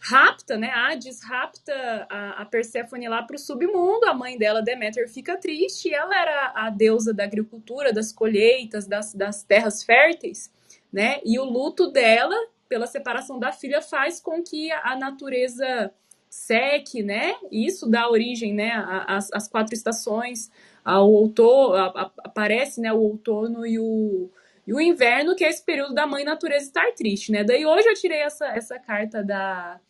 [0.00, 0.70] rapta, né?
[0.70, 4.06] Hades rapta a, a Perséfone lá para o submundo.
[4.06, 5.88] A mãe dela, Deméter, fica triste.
[5.88, 10.50] E ela era a deusa da agricultura, das colheitas, das, das terras férteis,
[10.92, 11.20] né?
[11.24, 12.34] E o luto dela
[12.68, 15.92] pela separação da filha faz com que a, natureza
[16.30, 17.34] seque, né?
[17.50, 18.70] Isso dá origem, né,
[19.06, 20.50] às quatro estações.
[20.84, 24.30] Ao outono, a, a, aparece, né, o outono e o
[24.66, 27.42] e o inverno, que é esse período da mãe natureza estar triste, né?
[27.42, 29.80] Daí hoje eu tirei essa, essa carta da,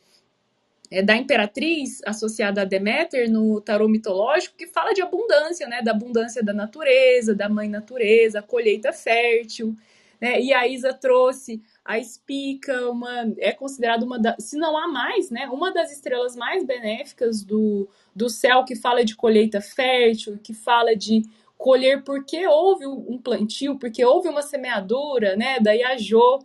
[0.91, 5.81] é, da imperatriz associada a Deméter no tarô mitológico, que fala de abundância, né?
[5.83, 9.77] Da abundância da natureza, da mãe natureza, colheita fértil.
[10.21, 10.41] Né?
[10.41, 15.31] E a Isa trouxe a espica, uma, é considerada uma das, se não há mais,
[15.31, 15.49] né?
[15.49, 20.95] Uma das estrelas mais benéficas do, do céu, que fala de colheita fértil, que fala
[20.95, 21.23] de
[21.57, 25.59] colher porque houve um plantio, porque houve uma semeadura, né?
[25.61, 26.41] Daí a Jo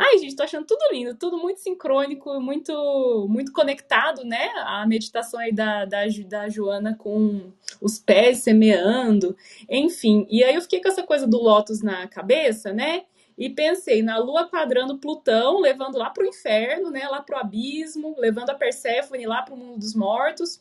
[0.00, 4.48] Ai, gente, tô achando tudo lindo, tudo muito sincrônico, muito muito conectado, né?
[4.58, 9.36] A meditação aí da, da, da Joana com os pés semeando,
[9.68, 10.24] enfim.
[10.30, 13.06] E aí eu fiquei com essa coisa do Lotus na cabeça, né?
[13.36, 17.40] e pensei na Lua quadrando Plutão, levando lá para o inferno, né, lá para o
[17.40, 20.60] abismo, levando a Perséfone lá para o mundo dos mortos,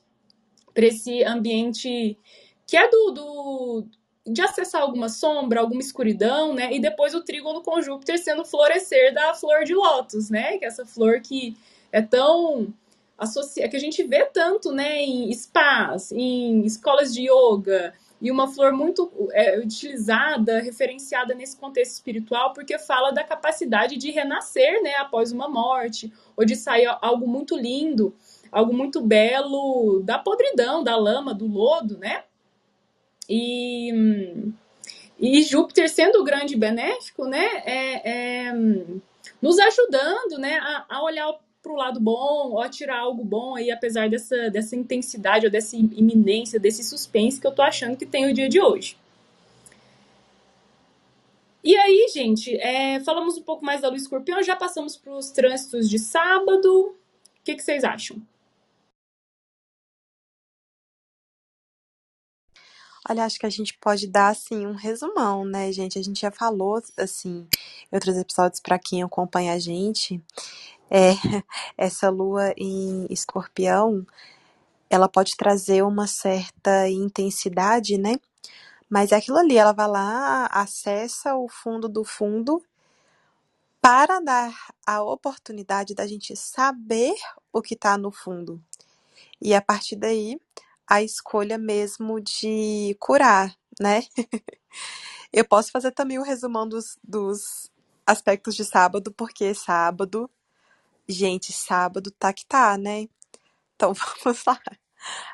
[0.76, 2.16] para esse ambiente
[2.68, 3.88] que é do, do
[4.28, 6.74] de acessar alguma sombra, alguma escuridão, né?
[6.74, 10.58] E depois o trígono com Júpiter sendo florescer da flor de lótus, né?
[10.58, 11.56] Que é essa flor que
[11.92, 12.74] é tão
[13.18, 18.48] associada, que a gente vê tanto, né, em spas, em escolas de yoga, e uma
[18.48, 24.96] flor muito é, utilizada, referenciada nesse contexto espiritual, porque fala da capacidade de renascer, né,
[24.96, 28.14] após uma morte, ou de sair algo muito lindo,
[28.52, 32.24] algo muito belo da podridão, da lama, do lodo, né?
[33.30, 33.92] E,
[35.20, 38.54] e Júpiter sendo o grande benéfico, né, é, é,
[39.42, 43.56] nos ajudando, né, a, a olhar para o lado bom, ou a tirar algo bom
[43.56, 48.06] aí, apesar dessa, dessa intensidade ou dessa iminência, desse suspense que eu tô achando que
[48.06, 48.98] tem o dia de hoje.
[51.64, 55.32] E aí, gente, é, falamos um pouco mais da lua escorpião, já passamos para os
[55.32, 56.96] trânsitos de sábado.
[57.42, 58.22] O que, que vocês acham?
[63.10, 65.98] Olha, acho que a gente pode dar assim um resumão, né, gente?
[65.98, 67.48] A gente já falou assim
[67.90, 70.22] em outros episódios para quem acompanha a gente,
[70.90, 71.12] é,
[71.78, 74.06] essa lua em Escorpião,
[74.90, 78.16] ela pode trazer uma certa intensidade, né?
[78.90, 82.62] Mas é aquilo ali, ela vai lá, acessa o fundo do fundo
[83.82, 84.54] para dar
[84.86, 87.14] a oportunidade da gente saber
[87.54, 88.62] o que está no fundo.
[89.42, 90.40] E a partir daí,
[90.88, 94.04] a escolha mesmo de curar, né?
[95.32, 97.70] Eu posso fazer também o resumão dos, dos
[98.06, 100.30] aspectos de sábado, porque sábado,
[101.08, 103.08] gente, sábado tá que tá, né?
[103.76, 104.60] Então vamos lá.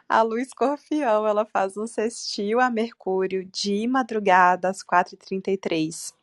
[0.09, 6.13] A lua escorpião, ela faz um sextil a Mercúrio de madrugada às 4h33.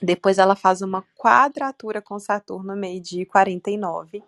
[0.00, 4.24] Depois ela faz uma quadratura com Saturno meio-dia e 49.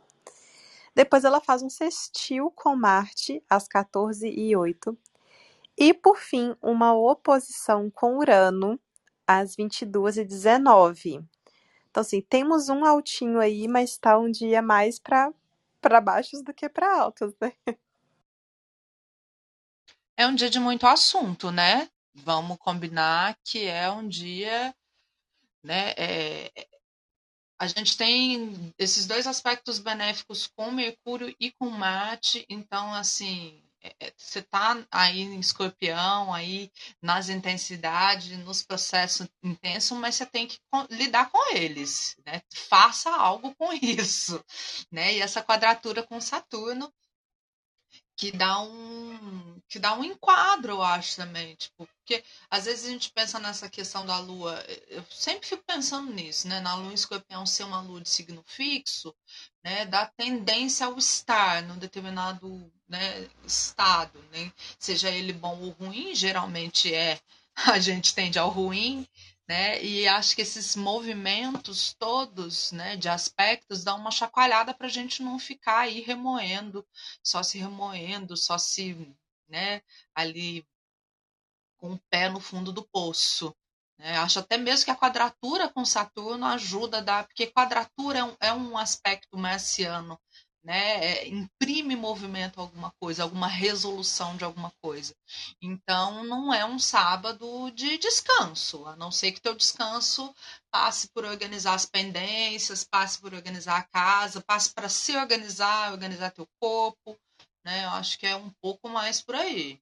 [0.94, 4.96] Depois ela faz um sextil com Marte às 14 e 08
[5.76, 8.78] e por fim uma oposição com Urano
[9.26, 11.24] às 22 e 19.
[11.90, 15.32] Então assim, temos um altinho aí, mas está um dia mais para
[15.80, 17.52] para baixos do que para altos, né?
[20.16, 21.90] É um dia de muito assunto, né?
[22.14, 24.74] Vamos combinar que é um dia,
[25.62, 25.92] né?
[25.96, 26.68] É,
[27.58, 33.94] a gente tem esses dois aspectos benéficos com Mercúrio e com Marte, então assim é,
[34.00, 40.46] é, você está aí em escorpião, aí nas intensidades, nos processos intensos, mas você tem
[40.46, 40.58] que
[40.90, 42.40] lidar com eles, né?
[42.50, 44.42] Faça algo com isso,
[44.90, 45.12] né?
[45.12, 46.90] E essa quadratura com Saturno
[48.24, 52.90] que dá um que dá um enquadro, eu acho também, tipo, porque às vezes a
[52.90, 57.44] gente pensa nessa questão da lua, eu sempre fico pensando nisso, né, na lua escorpião
[57.44, 59.14] ser uma lua de signo fixo,
[59.64, 66.14] né, dá tendência ao estar num determinado, né, estado, né, seja ele bom ou ruim,
[66.14, 67.18] geralmente é
[67.74, 69.06] a gente tende ao ruim,
[69.48, 69.82] né?
[69.82, 75.22] E acho que esses movimentos todos, né, de aspectos, dão uma chacoalhada para a gente
[75.22, 76.86] não ficar aí remoendo,
[77.22, 78.94] só se remoendo, só se,
[79.48, 79.82] né,
[80.14, 80.66] ali
[81.76, 83.54] com o pé no fundo do poço.
[83.98, 84.16] Né?
[84.16, 88.36] Acho até mesmo que a quadratura com Saturno ajuda a dar, porque quadratura é um,
[88.40, 90.18] é um aspecto marciano
[90.64, 95.14] né, é, imprime movimento a alguma coisa, alguma resolução de alguma coisa.
[95.60, 100.34] Então, não é um sábado de descanso, a não ser que teu descanso
[100.70, 106.30] passe por organizar as pendências, passe por organizar a casa, passe para se organizar, organizar
[106.30, 107.18] teu corpo,
[107.64, 107.84] né?
[107.84, 109.78] Eu acho que é um pouco mais por aí.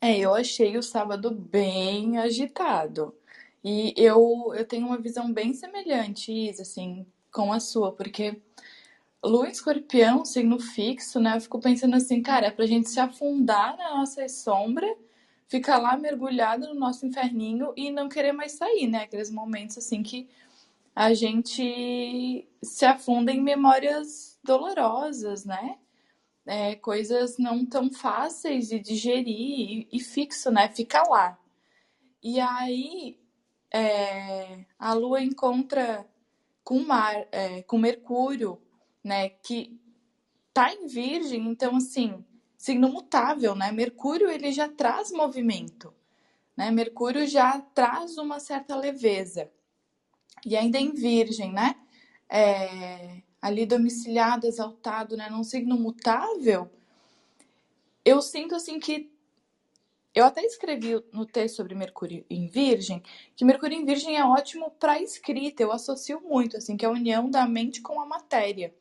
[0.00, 3.16] É, eu achei o sábado bem agitado.
[3.62, 8.40] E eu, eu tenho uma visão bem semelhante, Isa, assim, com a sua, porque
[9.22, 11.36] Lua Escorpião, signo fixo, né?
[11.36, 14.86] Eu fico pensando assim, cara, é pra gente se afundar na nossa sombra,
[15.48, 19.02] ficar lá mergulhado no nosso inferninho e não querer mais sair, né?
[19.02, 20.28] Aqueles momentos assim que
[20.94, 25.78] a gente se afunda em memórias dolorosas, né?
[26.46, 30.68] É, coisas não tão fáceis de digerir e, e fixo, né?
[30.68, 31.36] Fica lá.
[32.22, 33.18] E aí
[33.72, 36.06] é, a Lua encontra
[36.64, 38.60] com Mar, é, com Mercúrio,
[39.04, 39.78] né, que
[40.52, 42.24] tá em Virgem, então assim,
[42.56, 43.70] signo mutável, né?
[43.70, 45.92] Mercúrio ele já traz movimento,
[46.56, 46.70] né?
[46.70, 49.50] Mercúrio já traz uma certa leveza.
[50.46, 51.74] E ainda em Virgem, né?
[52.28, 55.28] É, ali domiciliado, exaltado, né?
[55.28, 56.70] Num signo mutável,
[58.04, 59.13] eu sinto assim que
[60.14, 63.02] eu até escrevi no texto sobre Mercúrio em Virgem,
[63.34, 65.62] que Mercúrio em Virgem é ótimo para escrita.
[65.62, 68.72] Eu associo muito, assim, que é a união da mente com a matéria,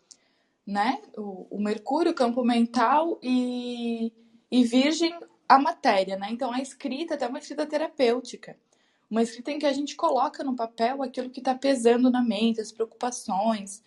[0.65, 1.01] né?
[1.17, 4.13] O, o Mercúrio, campo mental e,
[4.51, 5.17] e Virgem,
[5.49, 6.27] a matéria, né?
[6.29, 8.55] Então a escrita até uma escrita terapêutica.
[9.09, 12.61] Uma escrita em que a gente coloca no papel aquilo que está pesando na mente,
[12.61, 13.84] as preocupações,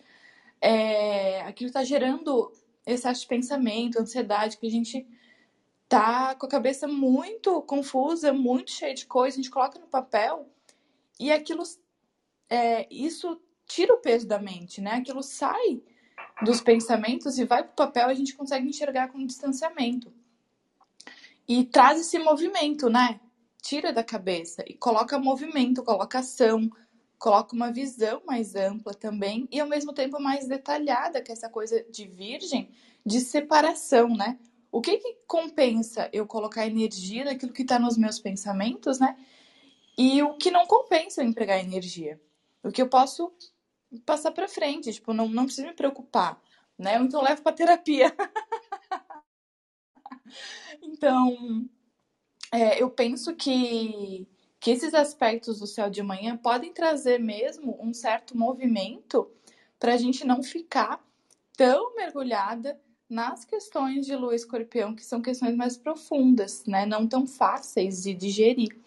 [0.61, 2.51] é, aquilo está gerando
[2.85, 5.05] excesso de pensamento, ansiedade, que a gente
[5.87, 10.49] tá com a cabeça muito confusa, muito cheia de coisa, a gente coloca no papel
[11.19, 11.63] e aquilo,
[12.49, 14.95] é, isso tira o peso da mente, né?
[14.95, 15.81] Aquilo sai
[16.41, 20.13] dos pensamentos e vai para o papel, a gente consegue enxergar com distanciamento.
[21.47, 23.19] E traz esse movimento, né?
[23.61, 26.69] Tira da cabeça e coloca movimento, coloca ação,
[27.17, 31.49] coloca uma visão mais ampla também e ao mesmo tempo mais detalhada, que é essa
[31.49, 32.69] coisa de virgem,
[33.05, 34.37] de separação, né?
[34.71, 39.17] O que, que compensa eu colocar energia naquilo que está nos meus pensamentos, né?
[39.97, 42.21] E o que não compensa eu empregar energia.
[42.63, 43.33] O que eu posso
[44.05, 46.41] passar para frente, tipo, não, não preciso me preocupar,
[46.77, 46.99] né?
[46.99, 48.15] Ou então levo para terapia.
[50.81, 51.67] então,
[52.51, 54.27] é, eu penso que,
[54.59, 59.31] que esses aspectos do céu de manhã podem trazer mesmo um certo movimento
[59.79, 61.03] para a gente não ficar
[61.55, 62.79] tão mergulhada
[63.09, 66.85] nas questões de lua escorpião, que são questões mais profundas, né?
[66.85, 68.77] Não tão fáceis de digerir.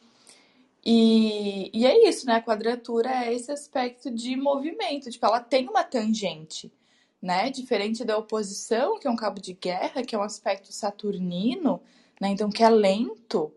[0.84, 2.36] E, e é isso, né?
[2.36, 6.72] A quadratura é esse aspecto de movimento, tipo, ela tem uma tangente,
[7.20, 7.50] né?
[7.50, 11.80] Diferente da oposição, que é um cabo de guerra, que é um aspecto saturnino,
[12.20, 12.28] né?
[12.28, 13.52] Então, que é lento,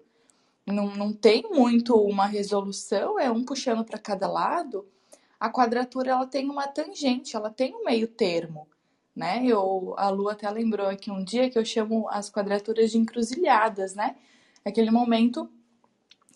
[0.66, 4.88] não, não tem muito uma resolução, é um puxando para cada lado.
[5.40, 8.68] A quadratura, ela tem uma tangente, ela tem um meio termo
[9.16, 9.46] né?
[9.46, 13.94] Eu, a Lu até lembrou aqui um dia que eu chamo as quadraturas de encruzilhadas,
[13.96, 14.16] né?
[14.66, 15.50] Aquele momento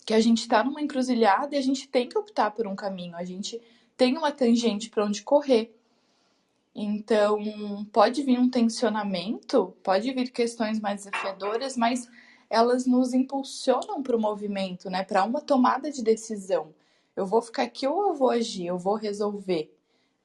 [0.06, 3.16] que a gente está numa encruzilhada e a gente tem que optar por um caminho,
[3.16, 3.60] a gente
[3.96, 5.74] tem uma tangente para onde correr.
[6.74, 12.08] Então, pode vir um tensionamento, pode vir questões mais desafiadoras, mas
[12.48, 15.02] elas nos impulsionam para o movimento, né?
[15.02, 16.72] Para uma tomada de decisão.
[17.16, 19.76] Eu vou ficar aqui ou eu vou agir, eu vou resolver,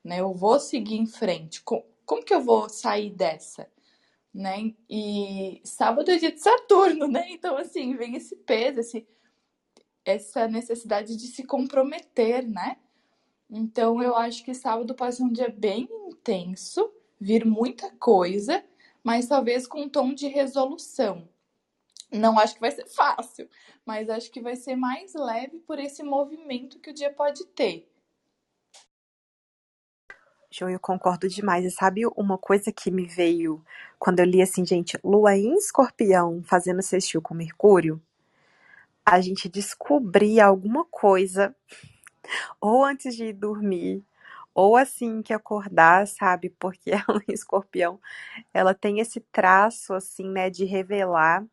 [0.04, 0.20] né?
[0.20, 1.64] Eu vou seguir em frente
[2.06, 3.70] como que eu vou sair dessa?
[4.34, 4.74] Né?
[4.89, 7.26] E sábado é dia de Saturno, né?
[7.30, 9.08] Então, assim, vem esse peso, esse,
[10.04, 12.78] essa necessidade de se comprometer, né?
[13.49, 18.64] Então, eu acho que sábado pode ser um dia bem intenso, vir muita coisa,
[19.04, 21.30] mas talvez com um tom de resolução.
[22.12, 23.49] Não acho que vai ser fácil,
[23.86, 27.88] mas acho que vai ser mais leve por esse movimento que o dia pode ter.
[30.56, 31.66] Jo, eu concordo demais.
[31.66, 33.66] E sabe uma coisa que me veio
[33.97, 37.99] quando eu li assim, gente, Lua em Escorpião fazendo sextil com Mercúrio?
[39.04, 41.56] A gente descobria alguma coisa,
[42.62, 44.04] ou antes de ir dormir,
[44.54, 46.51] ou assim que acordar, sabe?
[46.60, 47.99] Porque a Lua em Escorpião,
[48.54, 51.43] ela tem esse traço, assim, né, de revelar.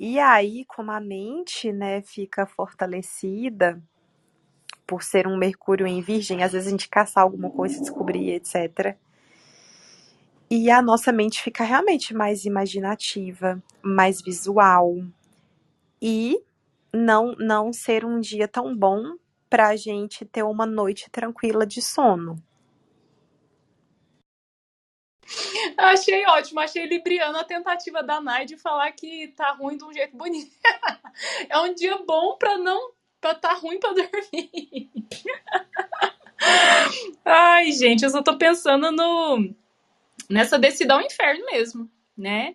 [0.00, 3.82] E aí, como a mente, né, fica fortalecida
[4.88, 8.96] por ser um Mercúrio em Virgem, às vezes a gente caçar alguma coisa, descobrir, etc.
[10.50, 14.96] E a nossa mente fica realmente mais imaginativa, mais visual.
[16.00, 16.42] E
[16.90, 19.16] não, não ser um dia tão bom
[19.50, 22.42] para a gente ter uma noite tranquila de sono.
[25.76, 29.92] Achei ótimo, achei libriano a tentativa da Nai de falar que tá ruim de um
[29.92, 30.56] jeito bonito.
[31.46, 34.90] é um dia bom para não pra tá ruim pra dormir.
[37.24, 39.54] Ai, gente, eu só tô pensando no
[40.28, 42.54] nessa descida ao inferno mesmo, né?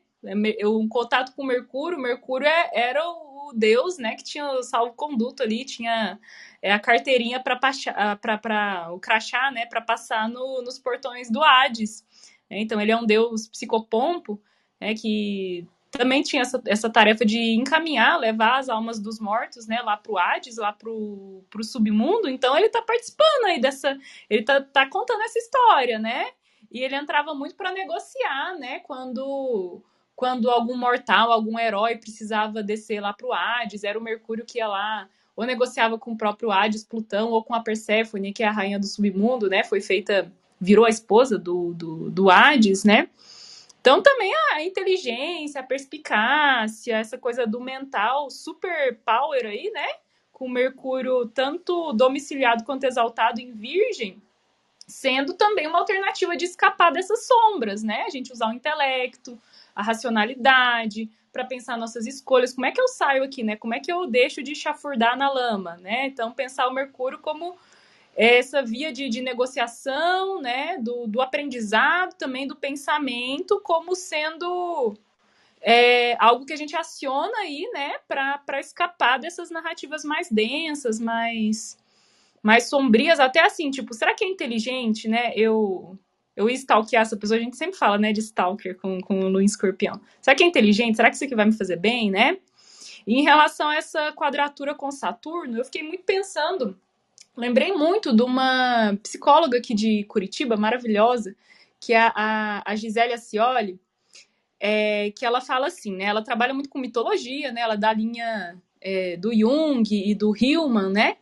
[0.58, 5.44] Eu, um contato com Mercúrio, Mercúrio é, era o deus, né, que tinha o salvo-conduto
[5.44, 6.18] ali, tinha
[6.62, 12.06] é, a carteirinha para o crachá, né, para passar no, nos portões do Hades.
[12.50, 14.42] Então, ele é um deus psicopompo,
[14.80, 19.80] né, que também tinha essa, essa tarefa de encaminhar, levar as almas dos mortos, né,
[19.82, 22.28] lá pro Hades, lá pro, pro submundo.
[22.28, 23.98] Então ele tá participando aí dessa,
[24.30, 26.28] ele tá, tá contando essa história, né?
[26.72, 29.82] E ele entrava muito para negociar, né, quando
[30.16, 34.68] quando algum mortal, algum herói precisava descer lá pro Hades, era o Mercúrio que ia
[34.68, 38.52] lá ou negociava com o próprio Hades, Plutão, ou com a Perséfone, que é a
[38.52, 39.64] rainha do submundo, né?
[39.64, 43.10] Foi feita, virou a esposa do, do, do Hades, né?
[43.84, 49.86] Então, também a inteligência, a perspicácia, essa coisa do mental super power aí, né?
[50.32, 54.24] Com Mercúrio tanto domiciliado quanto exaltado em Virgem,
[54.88, 58.04] sendo também uma alternativa de escapar dessas sombras, né?
[58.08, 59.38] A gente usar o intelecto,
[59.76, 62.54] a racionalidade, para pensar nossas escolhas.
[62.54, 63.58] Como é que eu saio aqui, né?
[63.58, 66.06] Como é que eu deixo de chafurdar na lama, né?
[66.06, 67.58] Então, pensar o Mercúrio como
[68.16, 70.78] essa via de, de negociação, né?
[70.80, 74.96] Do, do aprendizado, também do pensamento, como sendo
[75.64, 81.82] é algo que a gente aciona aí, né, para escapar dessas narrativas mais densas, mais
[82.42, 85.32] mais sombrias, até assim, tipo, será que é inteligente, né?
[85.34, 85.98] Eu
[86.36, 89.30] eu ia stalkear essa pessoa, a gente sempre fala, né, de stalker com, com o
[89.30, 90.02] Luiz Escorpião.
[90.20, 90.96] Será que é inteligente?
[90.96, 92.38] Será que isso aqui vai me fazer bem, né?
[93.08, 96.78] E em relação a essa quadratura com Saturno, eu fiquei muito pensando,
[97.36, 101.36] lembrei muito de uma psicóloga aqui de Curitiba, maravilhosa,
[101.80, 103.80] que é a, a Gisele Acioli,
[104.60, 106.06] é, que ela fala assim, né?
[106.06, 107.62] Ela trabalha muito com mitologia, né?
[107.62, 111.18] Ela dá a linha é, do Jung e do Hillman, né?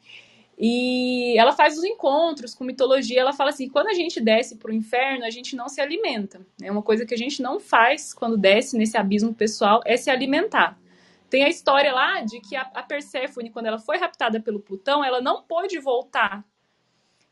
[0.64, 3.20] E ela faz os encontros com mitologia.
[3.20, 6.40] Ela fala assim: quando a gente desce para o inferno, a gente não se alimenta.
[6.62, 10.12] É uma coisa que a gente não faz quando desce nesse abismo pessoal é se
[10.12, 10.80] alimentar.
[11.32, 15.04] Tem a história lá de que a, a Perséfone, quando ela foi raptada pelo Plutão,
[15.04, 16.46] ela não pôde voltar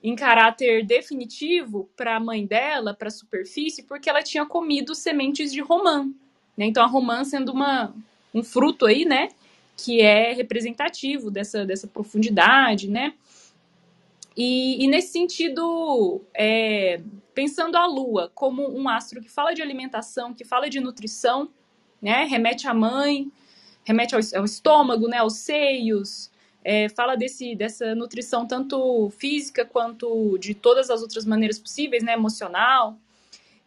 [0.02, 5.52] em caráter definitivo para a mãe dela, para a superfície, porque ela tinha comido sementes
[5.52, 6.06] de romã.
[6.58, 6.66] Né?
[6.66, 7.94] Então, a romã sendo uma,
[8.34, 9.28] um fruto aí, né?
[9.76, 13.14] que é representativo dessa, dessa profundidade, né?
[14.36, 17.02] E, e nesse sentido, é,
[17.34, 21.50] pensando a Lua como um astro que fala de alimentação, que fala de nutrição,
[22.02, 22.26] né?
[22.26, 23.32] Remete à mãe,
[23.90, 25.18] remete ao, ao estômago, né?
[25.18, 26.30] Aos seios,
[26.64, 32.14] é, fala desse, dessa nutrição tanto física quanto de todas as outras maneiras possíveis, né?
[32.14, 32.98] Emocional.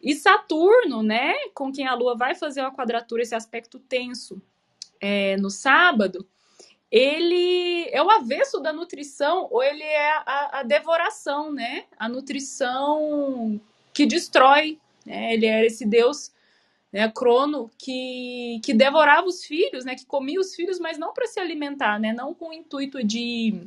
[0.00, 1.34] E Saturno, né?
[1.52, 4.40] Com quem a Lua vai fazer uma quadratura, esse aspecto tenso,
[5.00, 6.24] é, no sábado,
[6.88, 11.86] ele é o avesso da nutrição ou ele é a, a devoração, né?
[11.98, 13.60] A nutrição
[13.92, 15.34] que destrói, né?
[15.34, 16.30] Ele é esse Deus,
[16.93, 19.95] né, Crono, que, que devorava os filhos, né?
[19.95, 22.12] Que comia os filhos, mas não para se alimentar, né?
[22.12, 23.66] Não com o intuito de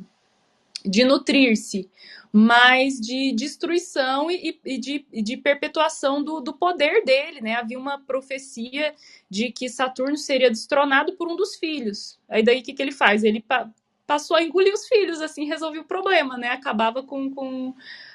[0.88, 1.90] de nutrir-se,
[2.32, 7.56] mas de destruição e, e de, de, perpetuação do, do, poder dele, né?
[7.56, 8.94] Havia uma profecia
[9.28, 12.18] de que Saturno seria destronado por um dos filhos.
[12.28, 13.24] Aí daí o que, que ele faz?
[13.24, 13.68] Ele pa
[14.06, 16.50] passou a engolir os filhos, assim, resolveu o problema, né?
[16.50, 17.74] Acabava com, com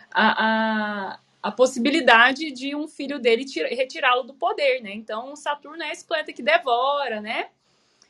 [0.10, 4.94] a, a, a possibilidade de um filho dele retirá-lo do poder, né?
[4.94, 7.50] Então Saturno é esse planeta que devora, né?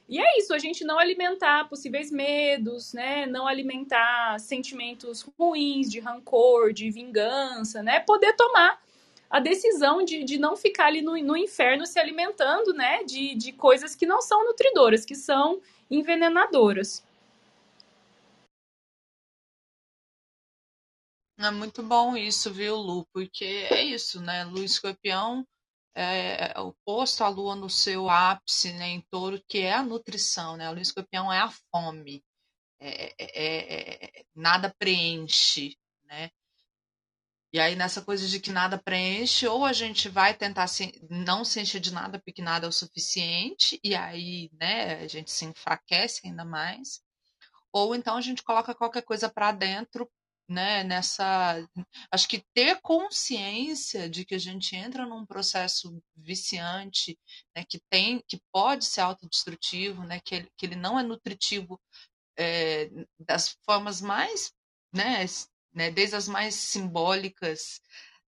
[0.10, 3.26] E é isso, a gente não alimentar possíveis medos, né?
[3.26, 8.02] Não alimentar sentimentos ruins, de rancor, de vingança, né?
[8.02, 8.82] Poder tomar
[9.30, 13.06] a decisão de, de não ficar ali no, no inferno se alimentando, né?
[13.06, 17.02] De, de coisas que não são nutridoras, que são envenenadoras.
[21.44, 23.06] É muito bom isso, viu, Lu?
[23.14, 24.44] Porque é isso, né?
[24.44, 25.46] Lu Escorpião
[25.96, 30.58] é, é oposto à lua no seu ápice, né, em touro, que é a nutrição,
[30.58, 30.68] né?
[30.68, 32.24] A lua escorpião é a fome,
[32.80, 36.30] é, é, é, nada preenche, né?
[37.54, 41.44] E aí nessa coisa de que nada preenche, ou a gente vai tentar se, não
[41.44, 45.46] se encher de nada porque nada é o suficiente, e aí, né, a gente se
[45.46, 47.02] enfraquece ainda mais,
[47.74, 50.10] ou então a gente coloca qualquer coisa para dentro
[50.52, 51.66] né, nessa.
[52.12, 57.18] Acho que ter consciência de que a gente entra num processo viciante,
[57.56, 61.80] né, que tem, que pode ser autodestrutivo, né, que, ele, que ele não é nutritivo
[62.38, 62.90] é,
[63.20, 64.52] das formas mais,
[64.94, 65.26] né,
[65.74, 67.80] né, desde as mais simbólicas,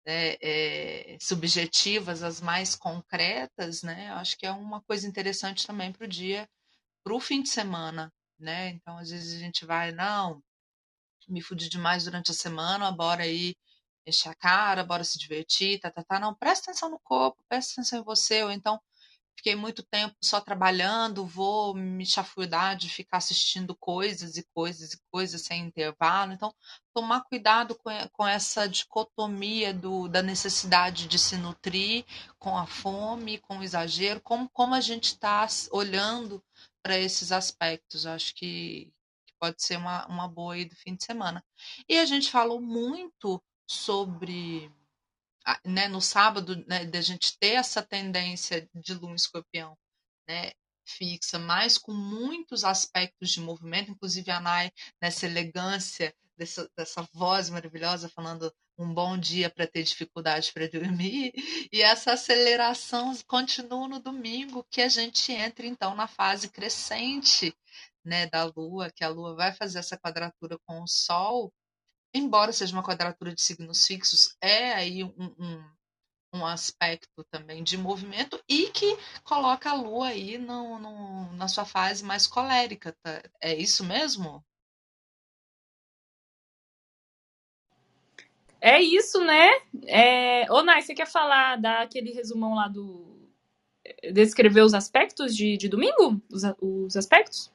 [0.07, 6.05] né, é, subjetivas, as mais concretas, né, acho que é uma coisa interessante também para
[6.05, 6.49] o dia,
[7.05, 8.71] para o fim de semana, né?
[8.71, 10.41] Então, às vezes a gente vai, não,
[11.33, 13.57] me fudi demais durante a semana, bora aí
[14.07, 16.19] encher a cara, bora se divertir, tá, tá, tá.
[16.21, 18.81] Não, presta atenção no corpo, presta atenção em você, ou então
[19.37, 25.01] fiquei muito tempo só trabalhando, vou me chafurdar de ficar assistindo coisas e coisas e
[25.11, 26.33] coisas sem intervalo.
[26.33, 26.55] Então,
[26.95, 32.05] tomar cuidado com, com essa dicotomia do, da necessidade de se nutrir
[32.39, 36.43] com a fome, com o exagero, como, como a gente está olhando
[36.83, 38.07] para esses aspectos.
[38.07, 38.93] Acho que,
[39.43, 41.45] pode ser uma, uma boa aí do fim de semana.
[41.89, 44.71] E a gente falou muito sobre,
[45.65, 49.77] né, no sábado, né, da gente ter essa tendência de lua escorpião,
[50.29, 50.53] né,
[50.87, 54.71] fixa, mas com muitos aspectos de movimento, inclusive a Nai,
[55.01, 61.33] nessa elegância, dessa, dessa voz maravilhosa, falando um bom dia para ter dificuldade para dormir,
[61.73, 67.53] e essa aceleração continua no domingo, que a gente entra então na fase crescente
[68.05, 71.53] né, da Lua, que a Lua vai fazer essa quadratura com o Sol,
[72.15, 75.73] embora seja uma quadratura de signos fixos, é aí um, um,
[76.35, 81.65] um aspecto também de movimento e que coloca a Lua aí no, no, na sua
[81.65, 82.95] fase mais colérica.
[83.03, 83.23] Tá?
[83.41, 84.45] É isso mesmo?
[88.61, 89.51] É isso, né?
[89.87, 90.51] É...
[90.53, 93.11] Ô, Nai, você quer falar daquele resumão lá do.
[94.13, 96.23] Descrever os aspectos de, de domingo?
[96.31, 97.53] Os, os aspectos?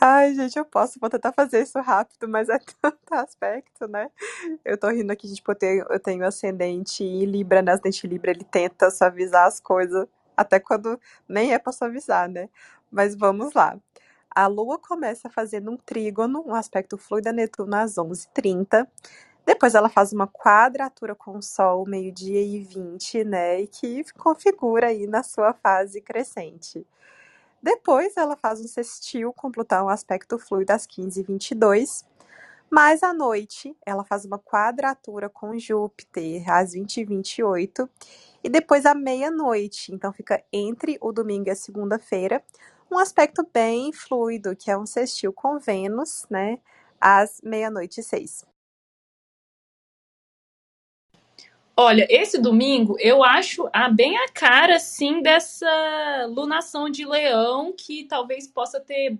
[0.00, 4.10] Ai, gente, eu posso, vou tentar fazer isso rápido, mas é tanto aspecto, né?
[4.64, 7.72] Eu tô rindo aqui, eu tenho, eu tenho ascendente em Libra, né?
[7.72, 12.48] Ascendente Libra, ele tenta suavizar as coisas, até quando nem é pra suavizar, né?
[12.90, 13.78] Mas vamos lá.
[14.34, 18.86] A Lua começa fazendo um trígono, um aspecto fluido a Netuno às 11h30.
[19.46, 23.62] Depois ela faz uma quadratura com o Sol, meio-dia e 20, né?
[23.62, 26.86] E que configura aí na sua fase crescente.
[27.62, 32.04] Depois ela faz um sextil com Plutão, aspecto fluido às 15h22.
[32.68, 37.88] Mais à noite, ela faz uma quadratura com Júpiter às 20h28.
[38.42, 42.42] E depois à meia-noite, então fica entre o domingo e a segunda-feira,
[42.90, 46.58] um aspecto bem fluido, que é um sextil com Vênus, né?
[47.00, 48.44] Às meia-noite e seis.
[51.84, 55.66] Olha, esse domingo eu acho bem a cara, sim, dessa
[56.28, 59.18] lunação de leão que talvez possa ter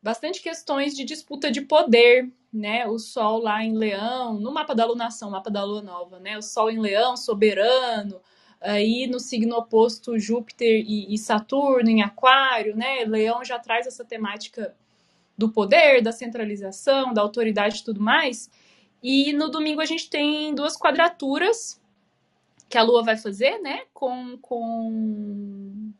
[0.00, 2.86] bastante questões de disputa de poder, né?
[2.86, 6.38] O Sol lá em Leão, no mapa da lunação, mapa da lua nova, né?
[6.38, 8.20] O Sol em Leão, soberano,
[8.60, 13.04] aí no signo oposto Júpiter e, e Saturno em Aquário, né?
[13.04, 14.72] Leão já traz essa temática
[15.36, 18.48] do poder, da centralização, da autoridade e tudo mais.
[19.02, 21.80] E no domingo a gente tem duas quadraturas
[22.68, 23.82] que a Lua vai fazer, né?
[23.92, 24.38] Com.
[24.38, 25.92] com...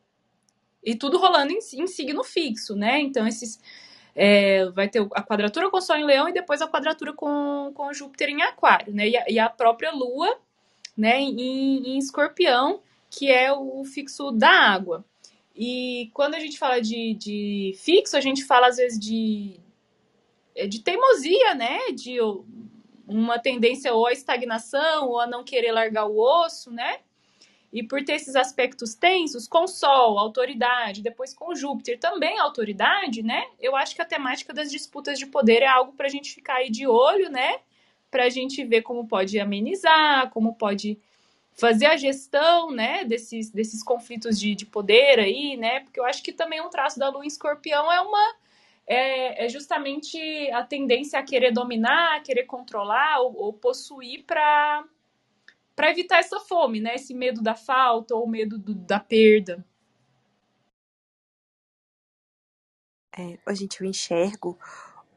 [0.85, 3.01] E tudo rolando em, em signo fixo, né?
[3.01, 3.61] Então, esses.
[4.15, 7.73] É, vai ter a quadratura com o Sol em Leão e depois a quadratura com,
[7.75, 9.09] com Júpiter em Aquário, né?
[9.09, 10.39] E a, e a própria Lua,
[10.95, 15.03] né, em, em Escorpião, que é o fixo da água.
[15.57, 19.59] E quando a gente fala de, de fixo, a gente fala às vezes de,
[20.69, 21.79] de teimosia, né?
[21.95, 22.19] De
[23.07, 27.01] uma tendência ou à estagnação ou a não querer largar o osso, né?
[27.73, 33.45] E por ter esses aspectos tensos, com Sol, autoridade, depois com Júpiter, também autoridade, né?
[33.59, 36.57] Eu acho que a temática das disputas de poder é algo para a gente ficar
[36.57, 37.61] aí de olho, né?
[38.11, 40.99] Para a gente ver como pode amenizar, como pode
[41.55, 43.05] fazer a gestão, né?
[43.05, 45.81] Desses, desses conflitos de, de poder aí, né?
[45.81, 48.35] Porque eu acho que também um traço da Lua em Escorpião é uma
[48.87, 50.18] é, é justamente
[50.53, 54.85] a tendência a querer dominar, a querer controlar ou, ou possuir para
[55.74, 56.97] para evitar essa fome, né?
[56.97, 59.64] Esse medo da falta ou medo do, da perda.
[63.18, 64.59] É, a gente eu enxergo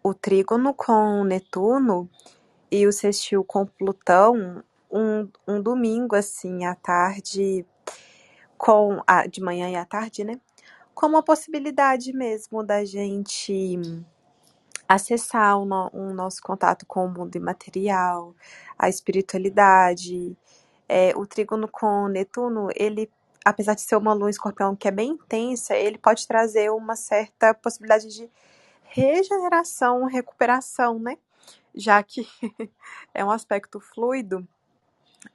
[0.03, 2.09] o trígono com Netuno
[2.71, 7.65] e o sextil com Plutão um, um domingo assim à tarde
[8.57, 10.39] com a, de manhã e à tarde, né?
[10.95, 13.77] Como a possibilidade mesmo da gente
[14.87, 18.33] acessar o, no, o nosso contato com o mundo imaterial,
[18.79, 20.35] a espiritualidade.
[20.87, 23.11] É, o trígono com Netuno, ele,
[23.43, 27.53] apesar de ser uma lua escorpião que é bem intensa, ele pode trazer uma certa
[27.53, 28.29] possibilidade de
[28.83, 31.17] regeneração, recuperação, né?
[31.73, 32.27] Já que
[33.13, 34.47] é um aspecto fluido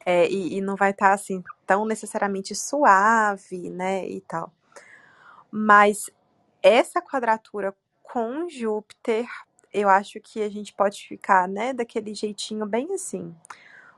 [0.06, 4.08] é, e, e, não vai estar tá, assim tão necessariamente suave, né?
[4.08, 4.52] E tal.
[5.50, 6.10] Mas
[6.62, 9.26] essa quadratura com Júpiter,
[9.72, 13.34] eu acho que a gente pode ficar, né, daquele jeitinho bem assim.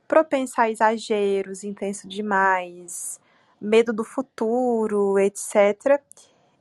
[0.06, 3.20] Propensa a exageros, intenso demais,
[3.60, 6.00] medo do futuro, etc.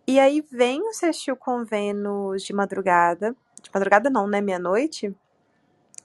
[0.07, 3.35] E aí vem o sextil com Vênus de madrugada.
[3.61, 4.41] De madrugada não, né?
[4.41, 5.15] Meia-noite.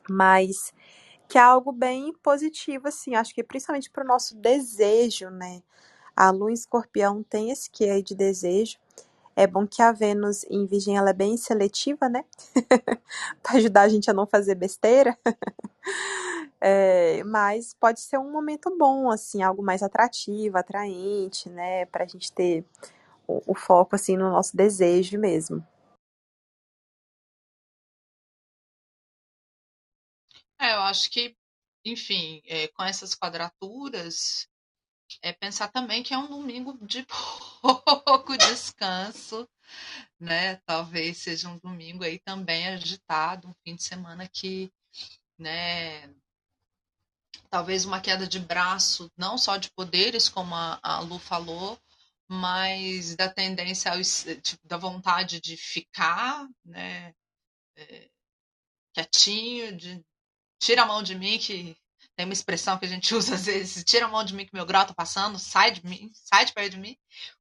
[0.08, 0.72] Mas
[1.28, 3.14] que é algo bem positivo, assim.
[3.14, 5.62] Acho que principalmente para o nosso desejo, né?
[6.16, 8.78] A lua em escorpião tem esse que aí de desejo.
[9.36, 12.24] É bom que a Vênus em Virgem ela é bem seletiva, né?
[13.42, 15.16] para ajudar a gente a não fazer besteira.
[16.58, 21.84] É, mas pode ser um momento bom, assim, algo mais atrativo, atraente, né?
[21.86, 22.64] Para a gente ter
[23.28, 25.64] o, o foco, assim, no nosso desejo mesmo.
[30.58, 31.36] É, eu acho que,
[31.84, 34.48] enfim, é, com essas quadraturas,
[35.22, 37.06] é pensar também que é um domingo de
[38.04, 39.48] pouco descanso,
[40.18, 40.56] né?
[40.66, 44.72] Talvez seja um domingo aí também agitado, um fim de semana que,
[45.38, 46.08] né?
[47.50, 51.78] Talvez uma queda de braço, não só de poderes, como a, a Lu falou,
[52.28, 54.00] mas da tendência ao,
[54.42, 57.14] tipo, da vontade de ficar, né?
[57.76, 58.10] É,
[58.94, 60.04] quietinho, de
[60.58, 61.76] tira a mão de mim que
[62.16, 64.54] tem uma expressão que a gente usa às vezes, tira a mão de mim que
[64.54, 66.96] meu grau tá passando, sai de mim, sai de perto de mim,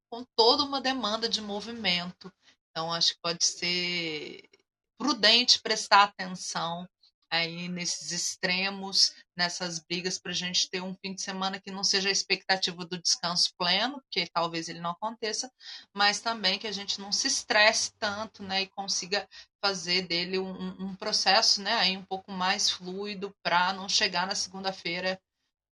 [0.09, 2.32] com toda uma demanda de movimento.
[2.69, 4.49] Então, acho que pode ser
[4.97, 6.88] prudente prestar atenção
[7.30, 11.84] aí nesses extremos, nessas brigas, para a gente ter um fim de semana que não
[11.84, 15.51] seja a expectativa do descanso pleno, porque talvez ele não aconteça,
[15.93, 19.28] mas também que a gente não se estresse tanto, né, e consiga
[19.66, 24.36] fazer dele um, um processo, né, aí um pouco mais fluido para não chegar na
[24.36, 25.20] segunda-feira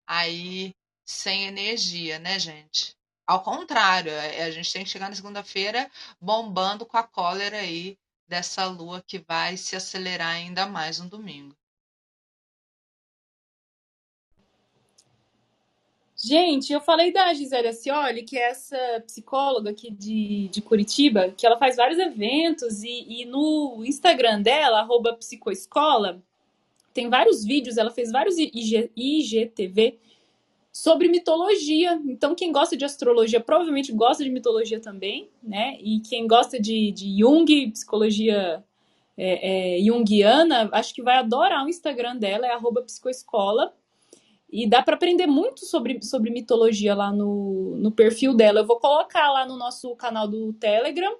[0.06, 0.72] aí
[1.04, 2.94] sem energia, né, gente?
[3.26, 7.98] Ao contrário, é, a gente tem que chegar na segunda-feira bombando com a cólera aí
[8.28, 11.56] dessa lua que vai se acelerar ainda mais no domingo.
[16.22, 21.46] Gente, eu falei da Gisele Ascioli, que é essa psicóloga aqui de, de Curitiba, que
[21.46, 26.22] ela faz vários eventos e, e no Instagram dela, arroba psicoescola,
[26.92, 29.98] tem vários vídeos, ela fez vários IG, IGTV
[30.70, 31.98] sobre mitologia.
[32.04, 35.78] Então, quem gosta de astrologia provavelmente gosta de mitologia também, né?
[35.80, 38.62] E quem gosta de, de Jung, psicologia
[39.16, 43.74] é, é, junguiana, acho que vai adorar o Instagram dela, é arroba psicoescola.
[44.52, 48.60] E dá para aprender muito sobre, sobre mitologia lá no, no perfil dela.
[48.60, 51.16] Eu vou colocar lá no nosso canal do Telegram,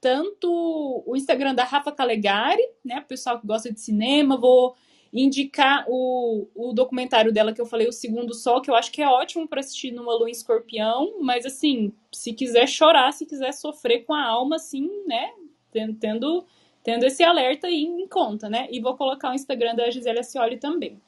[0.00, 3.00] tanto o Instagram da Rafa Calegari, né?
[3.00, 4.74] O pessoal que gosta de cinema, vou
[5.12, 9.02] indicar o, o documentário dela que eu falei, O Segundo Sol, que eu acho que
[9.02, 13.52] é ótimo para assistir numa lua em escorpião, mas assim, se quiser chorar, se quiser
[13.52, 15.30] sofrer com a alma, assim, né?
[15.72, 16.44] Tendo,
[16.82, 18.68] tendo esse alerta aí em conta, né?
[18.70, 21.00] E vou colocar o Instagram da Gisele Ascioli também.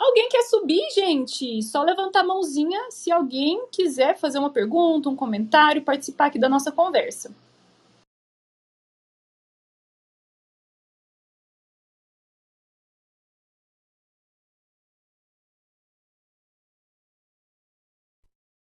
[0.00, 1.62] Alguém quer subir, gente?
[1.62, 6.48] Só levantar a mãozinha se alguém quiser fazer uma pergunta, um comentário, participar aqui da
[6.48, 7.30] nossa conversa.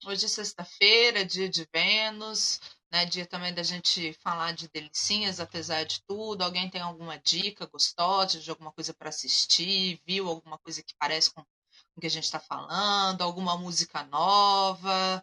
[0.05, 2.59] Hoje é sexta-feira, dia de Vênus,
[2.95, 3.05] né?
[3.05, 6.41] Dia também da gente falar de delicinhas, apesar de tudo.
[6.43, 10.01] Alguém tem alguma dica gostosa de alguma coisa para assistir?
[10.07, 13.21] Viu alguma coisa que parece com o que a gente está falando?
[13.21, 15.21] Alguma música nova?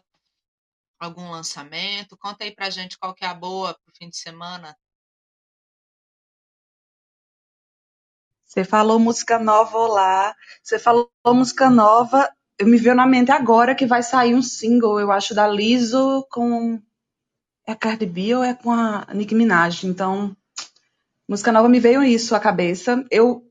[0.99, 2.15] Algum lançamento?
[2.15, 4.77] Conta aí pra gente qual que é a boa pro fim de semana.
[8.45, 10.35] Você falou música nova, olá.
[10.61, 15.11] Você falou música nova, me veio na mente agora que vai sair um single, eu
[15.11, 16.79] acho, da Lizzo com.
[17.65, 19.85] É a Cardi B ou é com a Nicki Minaj?
[19.85, 20.35] Então,
[21.27, 23.05] música nova me veio isso à cabeça.
[23.09, 23.49] Eu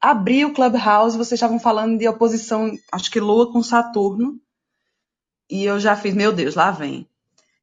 [0.00, 4.40] abri o Clubhouse, vocês estavam falando de oposição, acho que Lua com Saturno.
[5.48, 7.08] E eu já fiz, meu Deus, lá vem.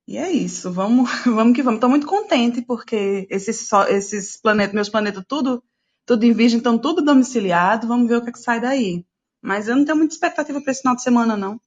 [0.08, 1.78] E é isso, vamos, vamos que vamos.
[1.78, 5.62] Estou muito contente porque esses, esses planetas, meus planetas, tudo,
[6.06, 7.88] tudo em virgem, estão tudo domiciliado.
[7.88, 9.06] Vamos ver o que, é que sai daí.
[9.42, 11.60] Mas eu não tenho muita expectativa para esse final de semana, não.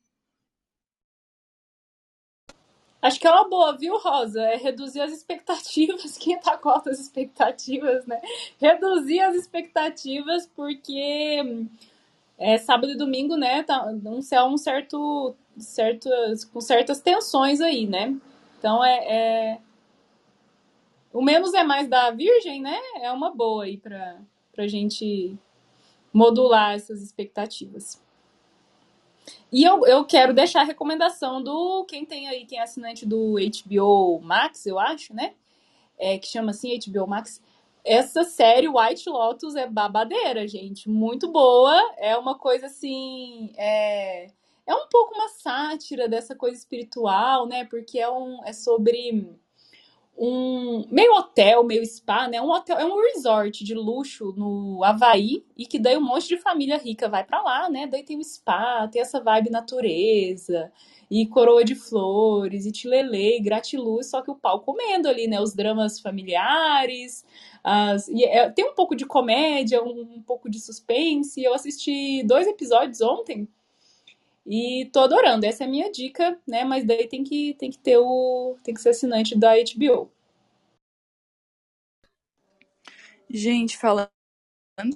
[3.02, 4.40] Acho que é uma boa, viu, Rosa?
[4.40, 6.16] É reduzir as expectativas.
[6.16, 8.22] Quem tá com altas expectativas, né?
[8.60, 11.66] Reduzir as expectativas, porque
[12.38, 13.64] é, sábado e domingo, né?
[13.64, 18.16] Tá um céu um certo, certas, com certas tensões aí, né?
[18.58, 19.58] Então é, é,
[21.12, 22.78] o menos é mais da Virgem, né?
[23.00, 24.20] É uma boa aí pra,
[24.52, 25.36] pra gente
[26.12, 28.01] modular essas expectativas.
[29.52, 33.34] E eu, eu quero deixar a recomendação do quem tem aí, quem é assinante do
[33.34, 35.34] HBO Max, eu acho, né?
[35.98, 37.38] É, que chama assim HBO Max.
[37.84, 40.88] Essa série White Lotus é babadeira, gente.
[40.88, 41.74] Muito boa.
[41.98, 43.52] É uma coisa assim.
[43.58, 44.28] É,
[44.66, 47.66] é um pouco uma sátira dessa coisa espiritual, né?
[47.66, 49.36] Porque é, um, é sobre
[50.16, 52.40] um meio hotel, meio spa, né?
[52.40, 56.38] Um hotel, é um resort de luxo no Havaí e que daí um monte de
[56.38, 57.86] família rica vai para lá, né?
[57.86, 60.70] Daí tem o spa, tem essa vibe natureza
[61.10, 65.40] e coroa de flores e tilelê, e gratiluz, só que o pau comendo ali, né?
[65.40, 67.24] Os dramas familiares,
[67.64, 71.42] as, e é, tem um pouco de comédia, um, um pouco de suspense.
[71.42, 73.48] Eu assisti dois episódios ontem
[74.46, 75.46] e tô adorando.
[75.46, 76.64] Essa é a minha dica, né?
[76.64, 78.56] Mas daí tem que, tem que ter o.
[78.64, 80.10] Tem que ser assinante da HBO.
[83.30, 84.10] Gente, falando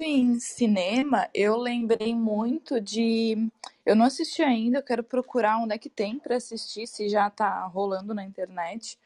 [0.00, 3.50] em cinema, eu lembrei muito de.
[3.84, 7.30] Eu não assisti ainda, eu quero procurar onde é que tem para assistir, se já
[7.30, 8.98] tá rolando na internet.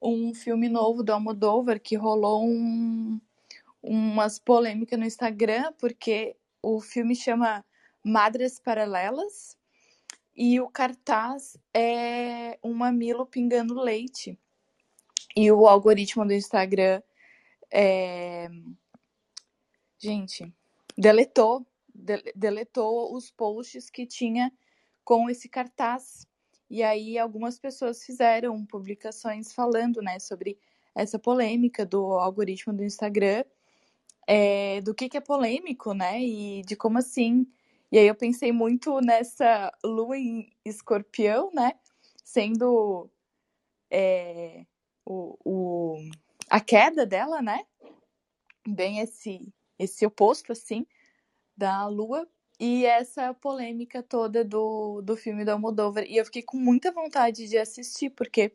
[0.00, 3.20] Um filme novo do Almodóvar que rolou um,
[3.82, 7.64] umas polêmicas no Instagram, porque o filme chama
[8.04, 9.59] Madres Paralelas
[10.34, 14.38] e o cartaz é um mamilo pingando leite.
[15.36, 17.02] E o algoritmo do Instagram
[17.70, 18.48] é...
[19.98, 20.52] Gente,
[20.96, 21.66] deletou
[22.34, 24.52] deletou os posts que tinha
[25.04, 26.26] com esse cartaz.
[26.68, 30.58] E aí algumas pessoas fizeram publicações falando, né, sobre
[30.94, 33.44] essa polêmica do algoritmo do Instagram,
[34.26, 37.46] é, do que, que é polêmico, né, e de como assim.
[37.92, 41.72] E aí eu pensei muito nessa lua em escorpião, né,
[42.24, 43.10] sendo
[43.90, 44.64] é,
[45.04, 46.10] o, o,
[46.48, 47.64] a queda dela, né,
[48.66, 50.86] bem esse, esse oposto, assim,
[51.56, 52.28] da lua,
[52.60, 56.04] e essa polêmica toda do, do filme do Almodóvar.
[56.06, 58.52] E eu fiquei com muita vontade de assistir, porque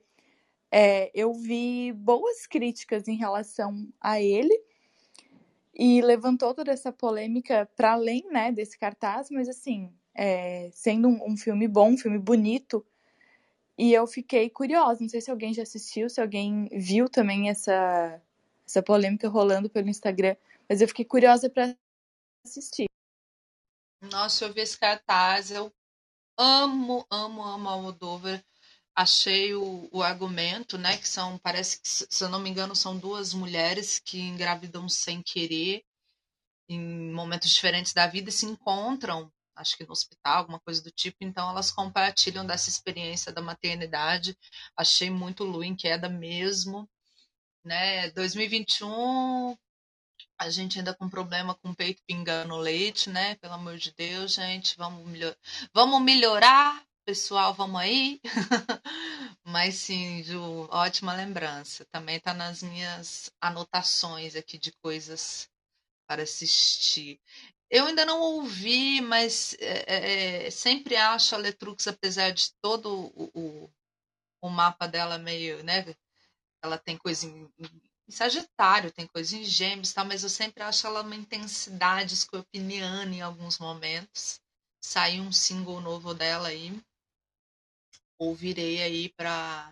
[0.72, 4.54] é, eu vi boas críticas em relação a ele
[5.76, 11.32] e levantou toda essa polêmica para além né, desse cartaz, mas assim, é, sendo um,
[11.32, 12.86] um, filme bom, um filme bonito,
[13.78, 15.02] e eu fiquei curiosa.
[15.02, 18.22] Não sei se alguém já assistiu, se alguém viu também essa,
[18.66, 20.38] essa polêmica rolando pelo Instagram,
[20.70, 21.76] mas eu fiquei curiosa para
[22.46, 22.86] assistir.
[24.02, 25.74] Nossa, eu vi esse cartaz, eu
[26.38, 28.42] amo, amo, amo Almodóvar.
[28.96, 32.98] Achei o, o argumento, né, que são, parece que, se eu não me engano, são
[32.98, 35.84] duas mulheres que engravidam sem querer,
[36.70, 40.92] em momentos diferentes da vida, e se encontram, acho que no hospital, alguma coisa do
[40.92, 44.38] tipo, então elas compartilham dessa experiência da maternidade.
[44.76, 46.90] Achei muito Lu em queda mesmo,
[47.64, 48.10] né?
[48.12, 49.58] 2021
[50.38, 53.36] a gente ainda com problema com o peito pingando leite, né?
[53.36, 55.36] Pelo amor de Deus, gente, vamos, melhor...
[55.74, 58.20] vamos melhorar, pessoal, vamos aí.
[59.46, 61.86] Mas sim, Ju, ótima lembrança.
[61.92, 65.50] Também tá nas minhas anotações aqui de coisas
[66.08, 67.20] para assistir.
[67.70, 73.32] Eu ainda não ouvi, mas é, é, sempre acho a Letrux, apesar de todo o,
[73.34, 73.70] o,
[74.42, 75.84] o mapa dela meio, né?
[76.64, 77.50] Ela tem coisa em,
[78.08, 80.04] Sagitário tem coisa em gêmeos, tá?
[80.04, 84.40] mas eu sempre acho ela uma intensidade escorpiana em alguns momentos.
[84.84, 86.80] Saiu um single novo dela aí.
[88.18, 89.72] Ouvirei aí para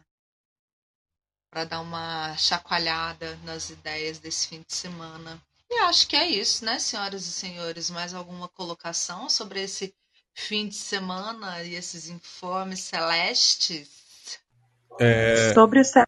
[1.49, 5.39] para dar uma chacoalhada nas ideias desse fim de semana.
[5.69, 7.91] E acho que é isso, né, senhoras e senhores?
[7.91, 9.93] Mais alguma colocação sobre esse
[10.33, 13.87] fim de semana e esses informes celestes?
[14.99, 15.53] É...
[15.53, 16.05] Sobre o céu,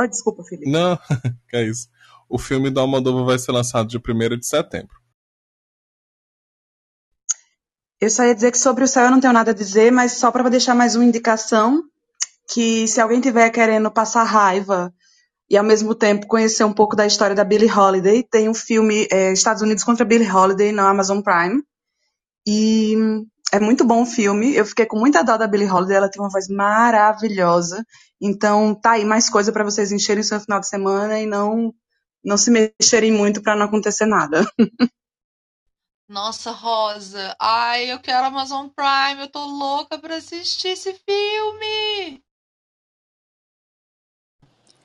[0.00, 0.70] Oh, desculpa, Felipe.
[0.70, 0.96] Não,
[1.48, 1.88] que é isso.
[2.26, 4.99] O filme da Almodóvar vai ser lançado de 1 de setembro.
[8.00, 10.12] Eu só ia dizer que sobre o céu eu não tenho nada a dizer, mas
[10.12, 11.84] só para deixar mais uma indicação,
[12.48, 14.92] que se alguém tiver querendo passar raiva
[15.50, 19.06] e ao mesmo tempo conhecer um pouco da história da Billie Holiday, tem um filme
[19.12, 21.62] é, Estados Unidos contra Billie Holiday no Amazon Prime.
[22.46, 22.96] E
[23.52, 24.54] é muito bom o filme.
[24.54, 27.84] Eu fiquei com muita dó da Billie Holiday, ela tem uma voz maravilhosa.
[28.18, 31.74] Então, tá aí mais coisa para vocês encherem o seu final de semana e não
[32.22, 34.46] não se mexerem muito para não acontecer nada.
[36.10, 37.36] Nossa, Rosa.
[37.38, 39.22] Ai, eu quero Amazon Prime.
[39.22, 42.20] Eu tô louca pra assistir esse filme.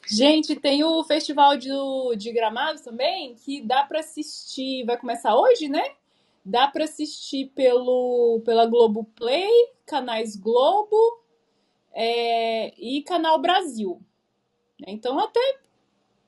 [0.07, 1.71] Gente, tem o Festival de,
[2.15, 4.85] de Gramado também, que dá para assistir.
[4.85, 5.95] Vai começar hoje, né?
[6.45, 9.49] Dá para assistir pelo, pela Globoplay,
[9.83, 10.95] canais Globo
[11.91, 13.99] é, e Canal Brasil.
[14.85, 15.59] Então, até,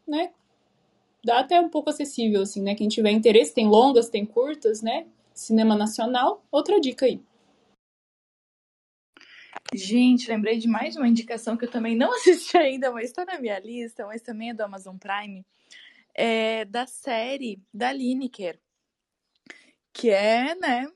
[0.07, 0.33] né,
[1.27, 2.73] dá até um pouco acessível, assim, né?
[2.73, 5.05] Quem tiver interesse, tem longas, tem curtas, né?
[5.33, 7.21] Cinema nacional, outra dica aí.
[9.73, 13.37] Gente, lembrei de mais uma indicação que eu também não assisti ainda, mas está na
[13.37, 15.45] minha lista, mas também é do Amazon Prime,
[16.15, 18.57] é da série da Lineker,
[19.91, 20.87] que é, né,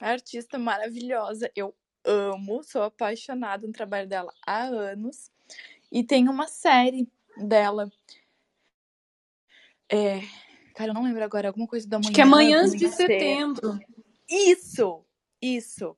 [0.00, 1.50] artista maravilhosa.
[1.56, 5.28] Eu amo, sou apaixonada no trabalho dela há anos.
[5.90, 7.90] E tem uma série dela.
[9.88, 10.20] É,
[10.74, 12.12] cara, eu não lembro agora, alguma coisa da manhã.
[12.12, 13.78] Que é Manhãs de Setembro.
[14.28, 15.04] Isso,
[15.40, 15.96] isso.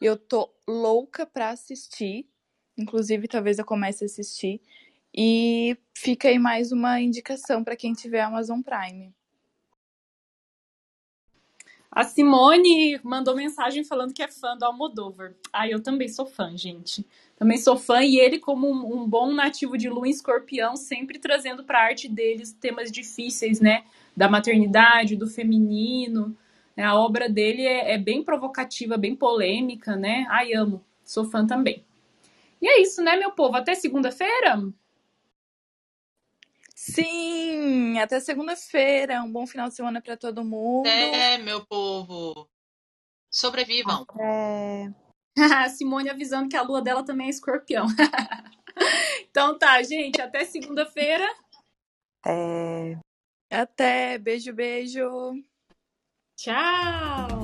[0.00, 2.28] Eu tô louca pra assistir.
[2.76, 4.60] Inclusive, talvez eu comece a assistir.
[5.14, 9.12] E fica aí mais uma indicação para quem tiver Amazon Prime.
[11.90, 15.34] A Simone mandou mensagem falando que é fã do Almodóvar.
[15.52, 17.04] Ah, eu também sou fã, gente.
[17.38, 21.20] Também sou fã e ele, como um, um bom nativo de lua em escorpião, sempre
[21.20, 23.84] trazendo para a arte deles temas difíceis, né?
[24.16, 26.36] Da maternidade, do feminino.
[26.76, 26.82] Né?
[26.82, 30.26] A obra dele é, é bem provocativa, bem polêmica, né?
[30.28, 30.84] Ai, amo.
[31.04, 31.84] Sou fã também.
[32.60, 33.56] E é isso, né, meu povo?
[33.56, 34.60] Até segunda-feira?
[36.74, 39.22] Sim, até segunda-feira.
[39.22, 40.88] Um bom final de semana para todo mundo.
[40.88, 42.48] É, meu povo.
[43.30, 44.04] Sobrevivam.
[45.76, 47.86] Simone avisando que a lua dela também é escorpião.
[49.30, 50.20] então tá, gente.
[50.20, 51.26] Até segunda-feira.
[52.26, 52.96] É...
[53.50, 54.18] Até.
[54.18, 55.08] Beijo, beijo.
[56.36, 57.37] Tchau.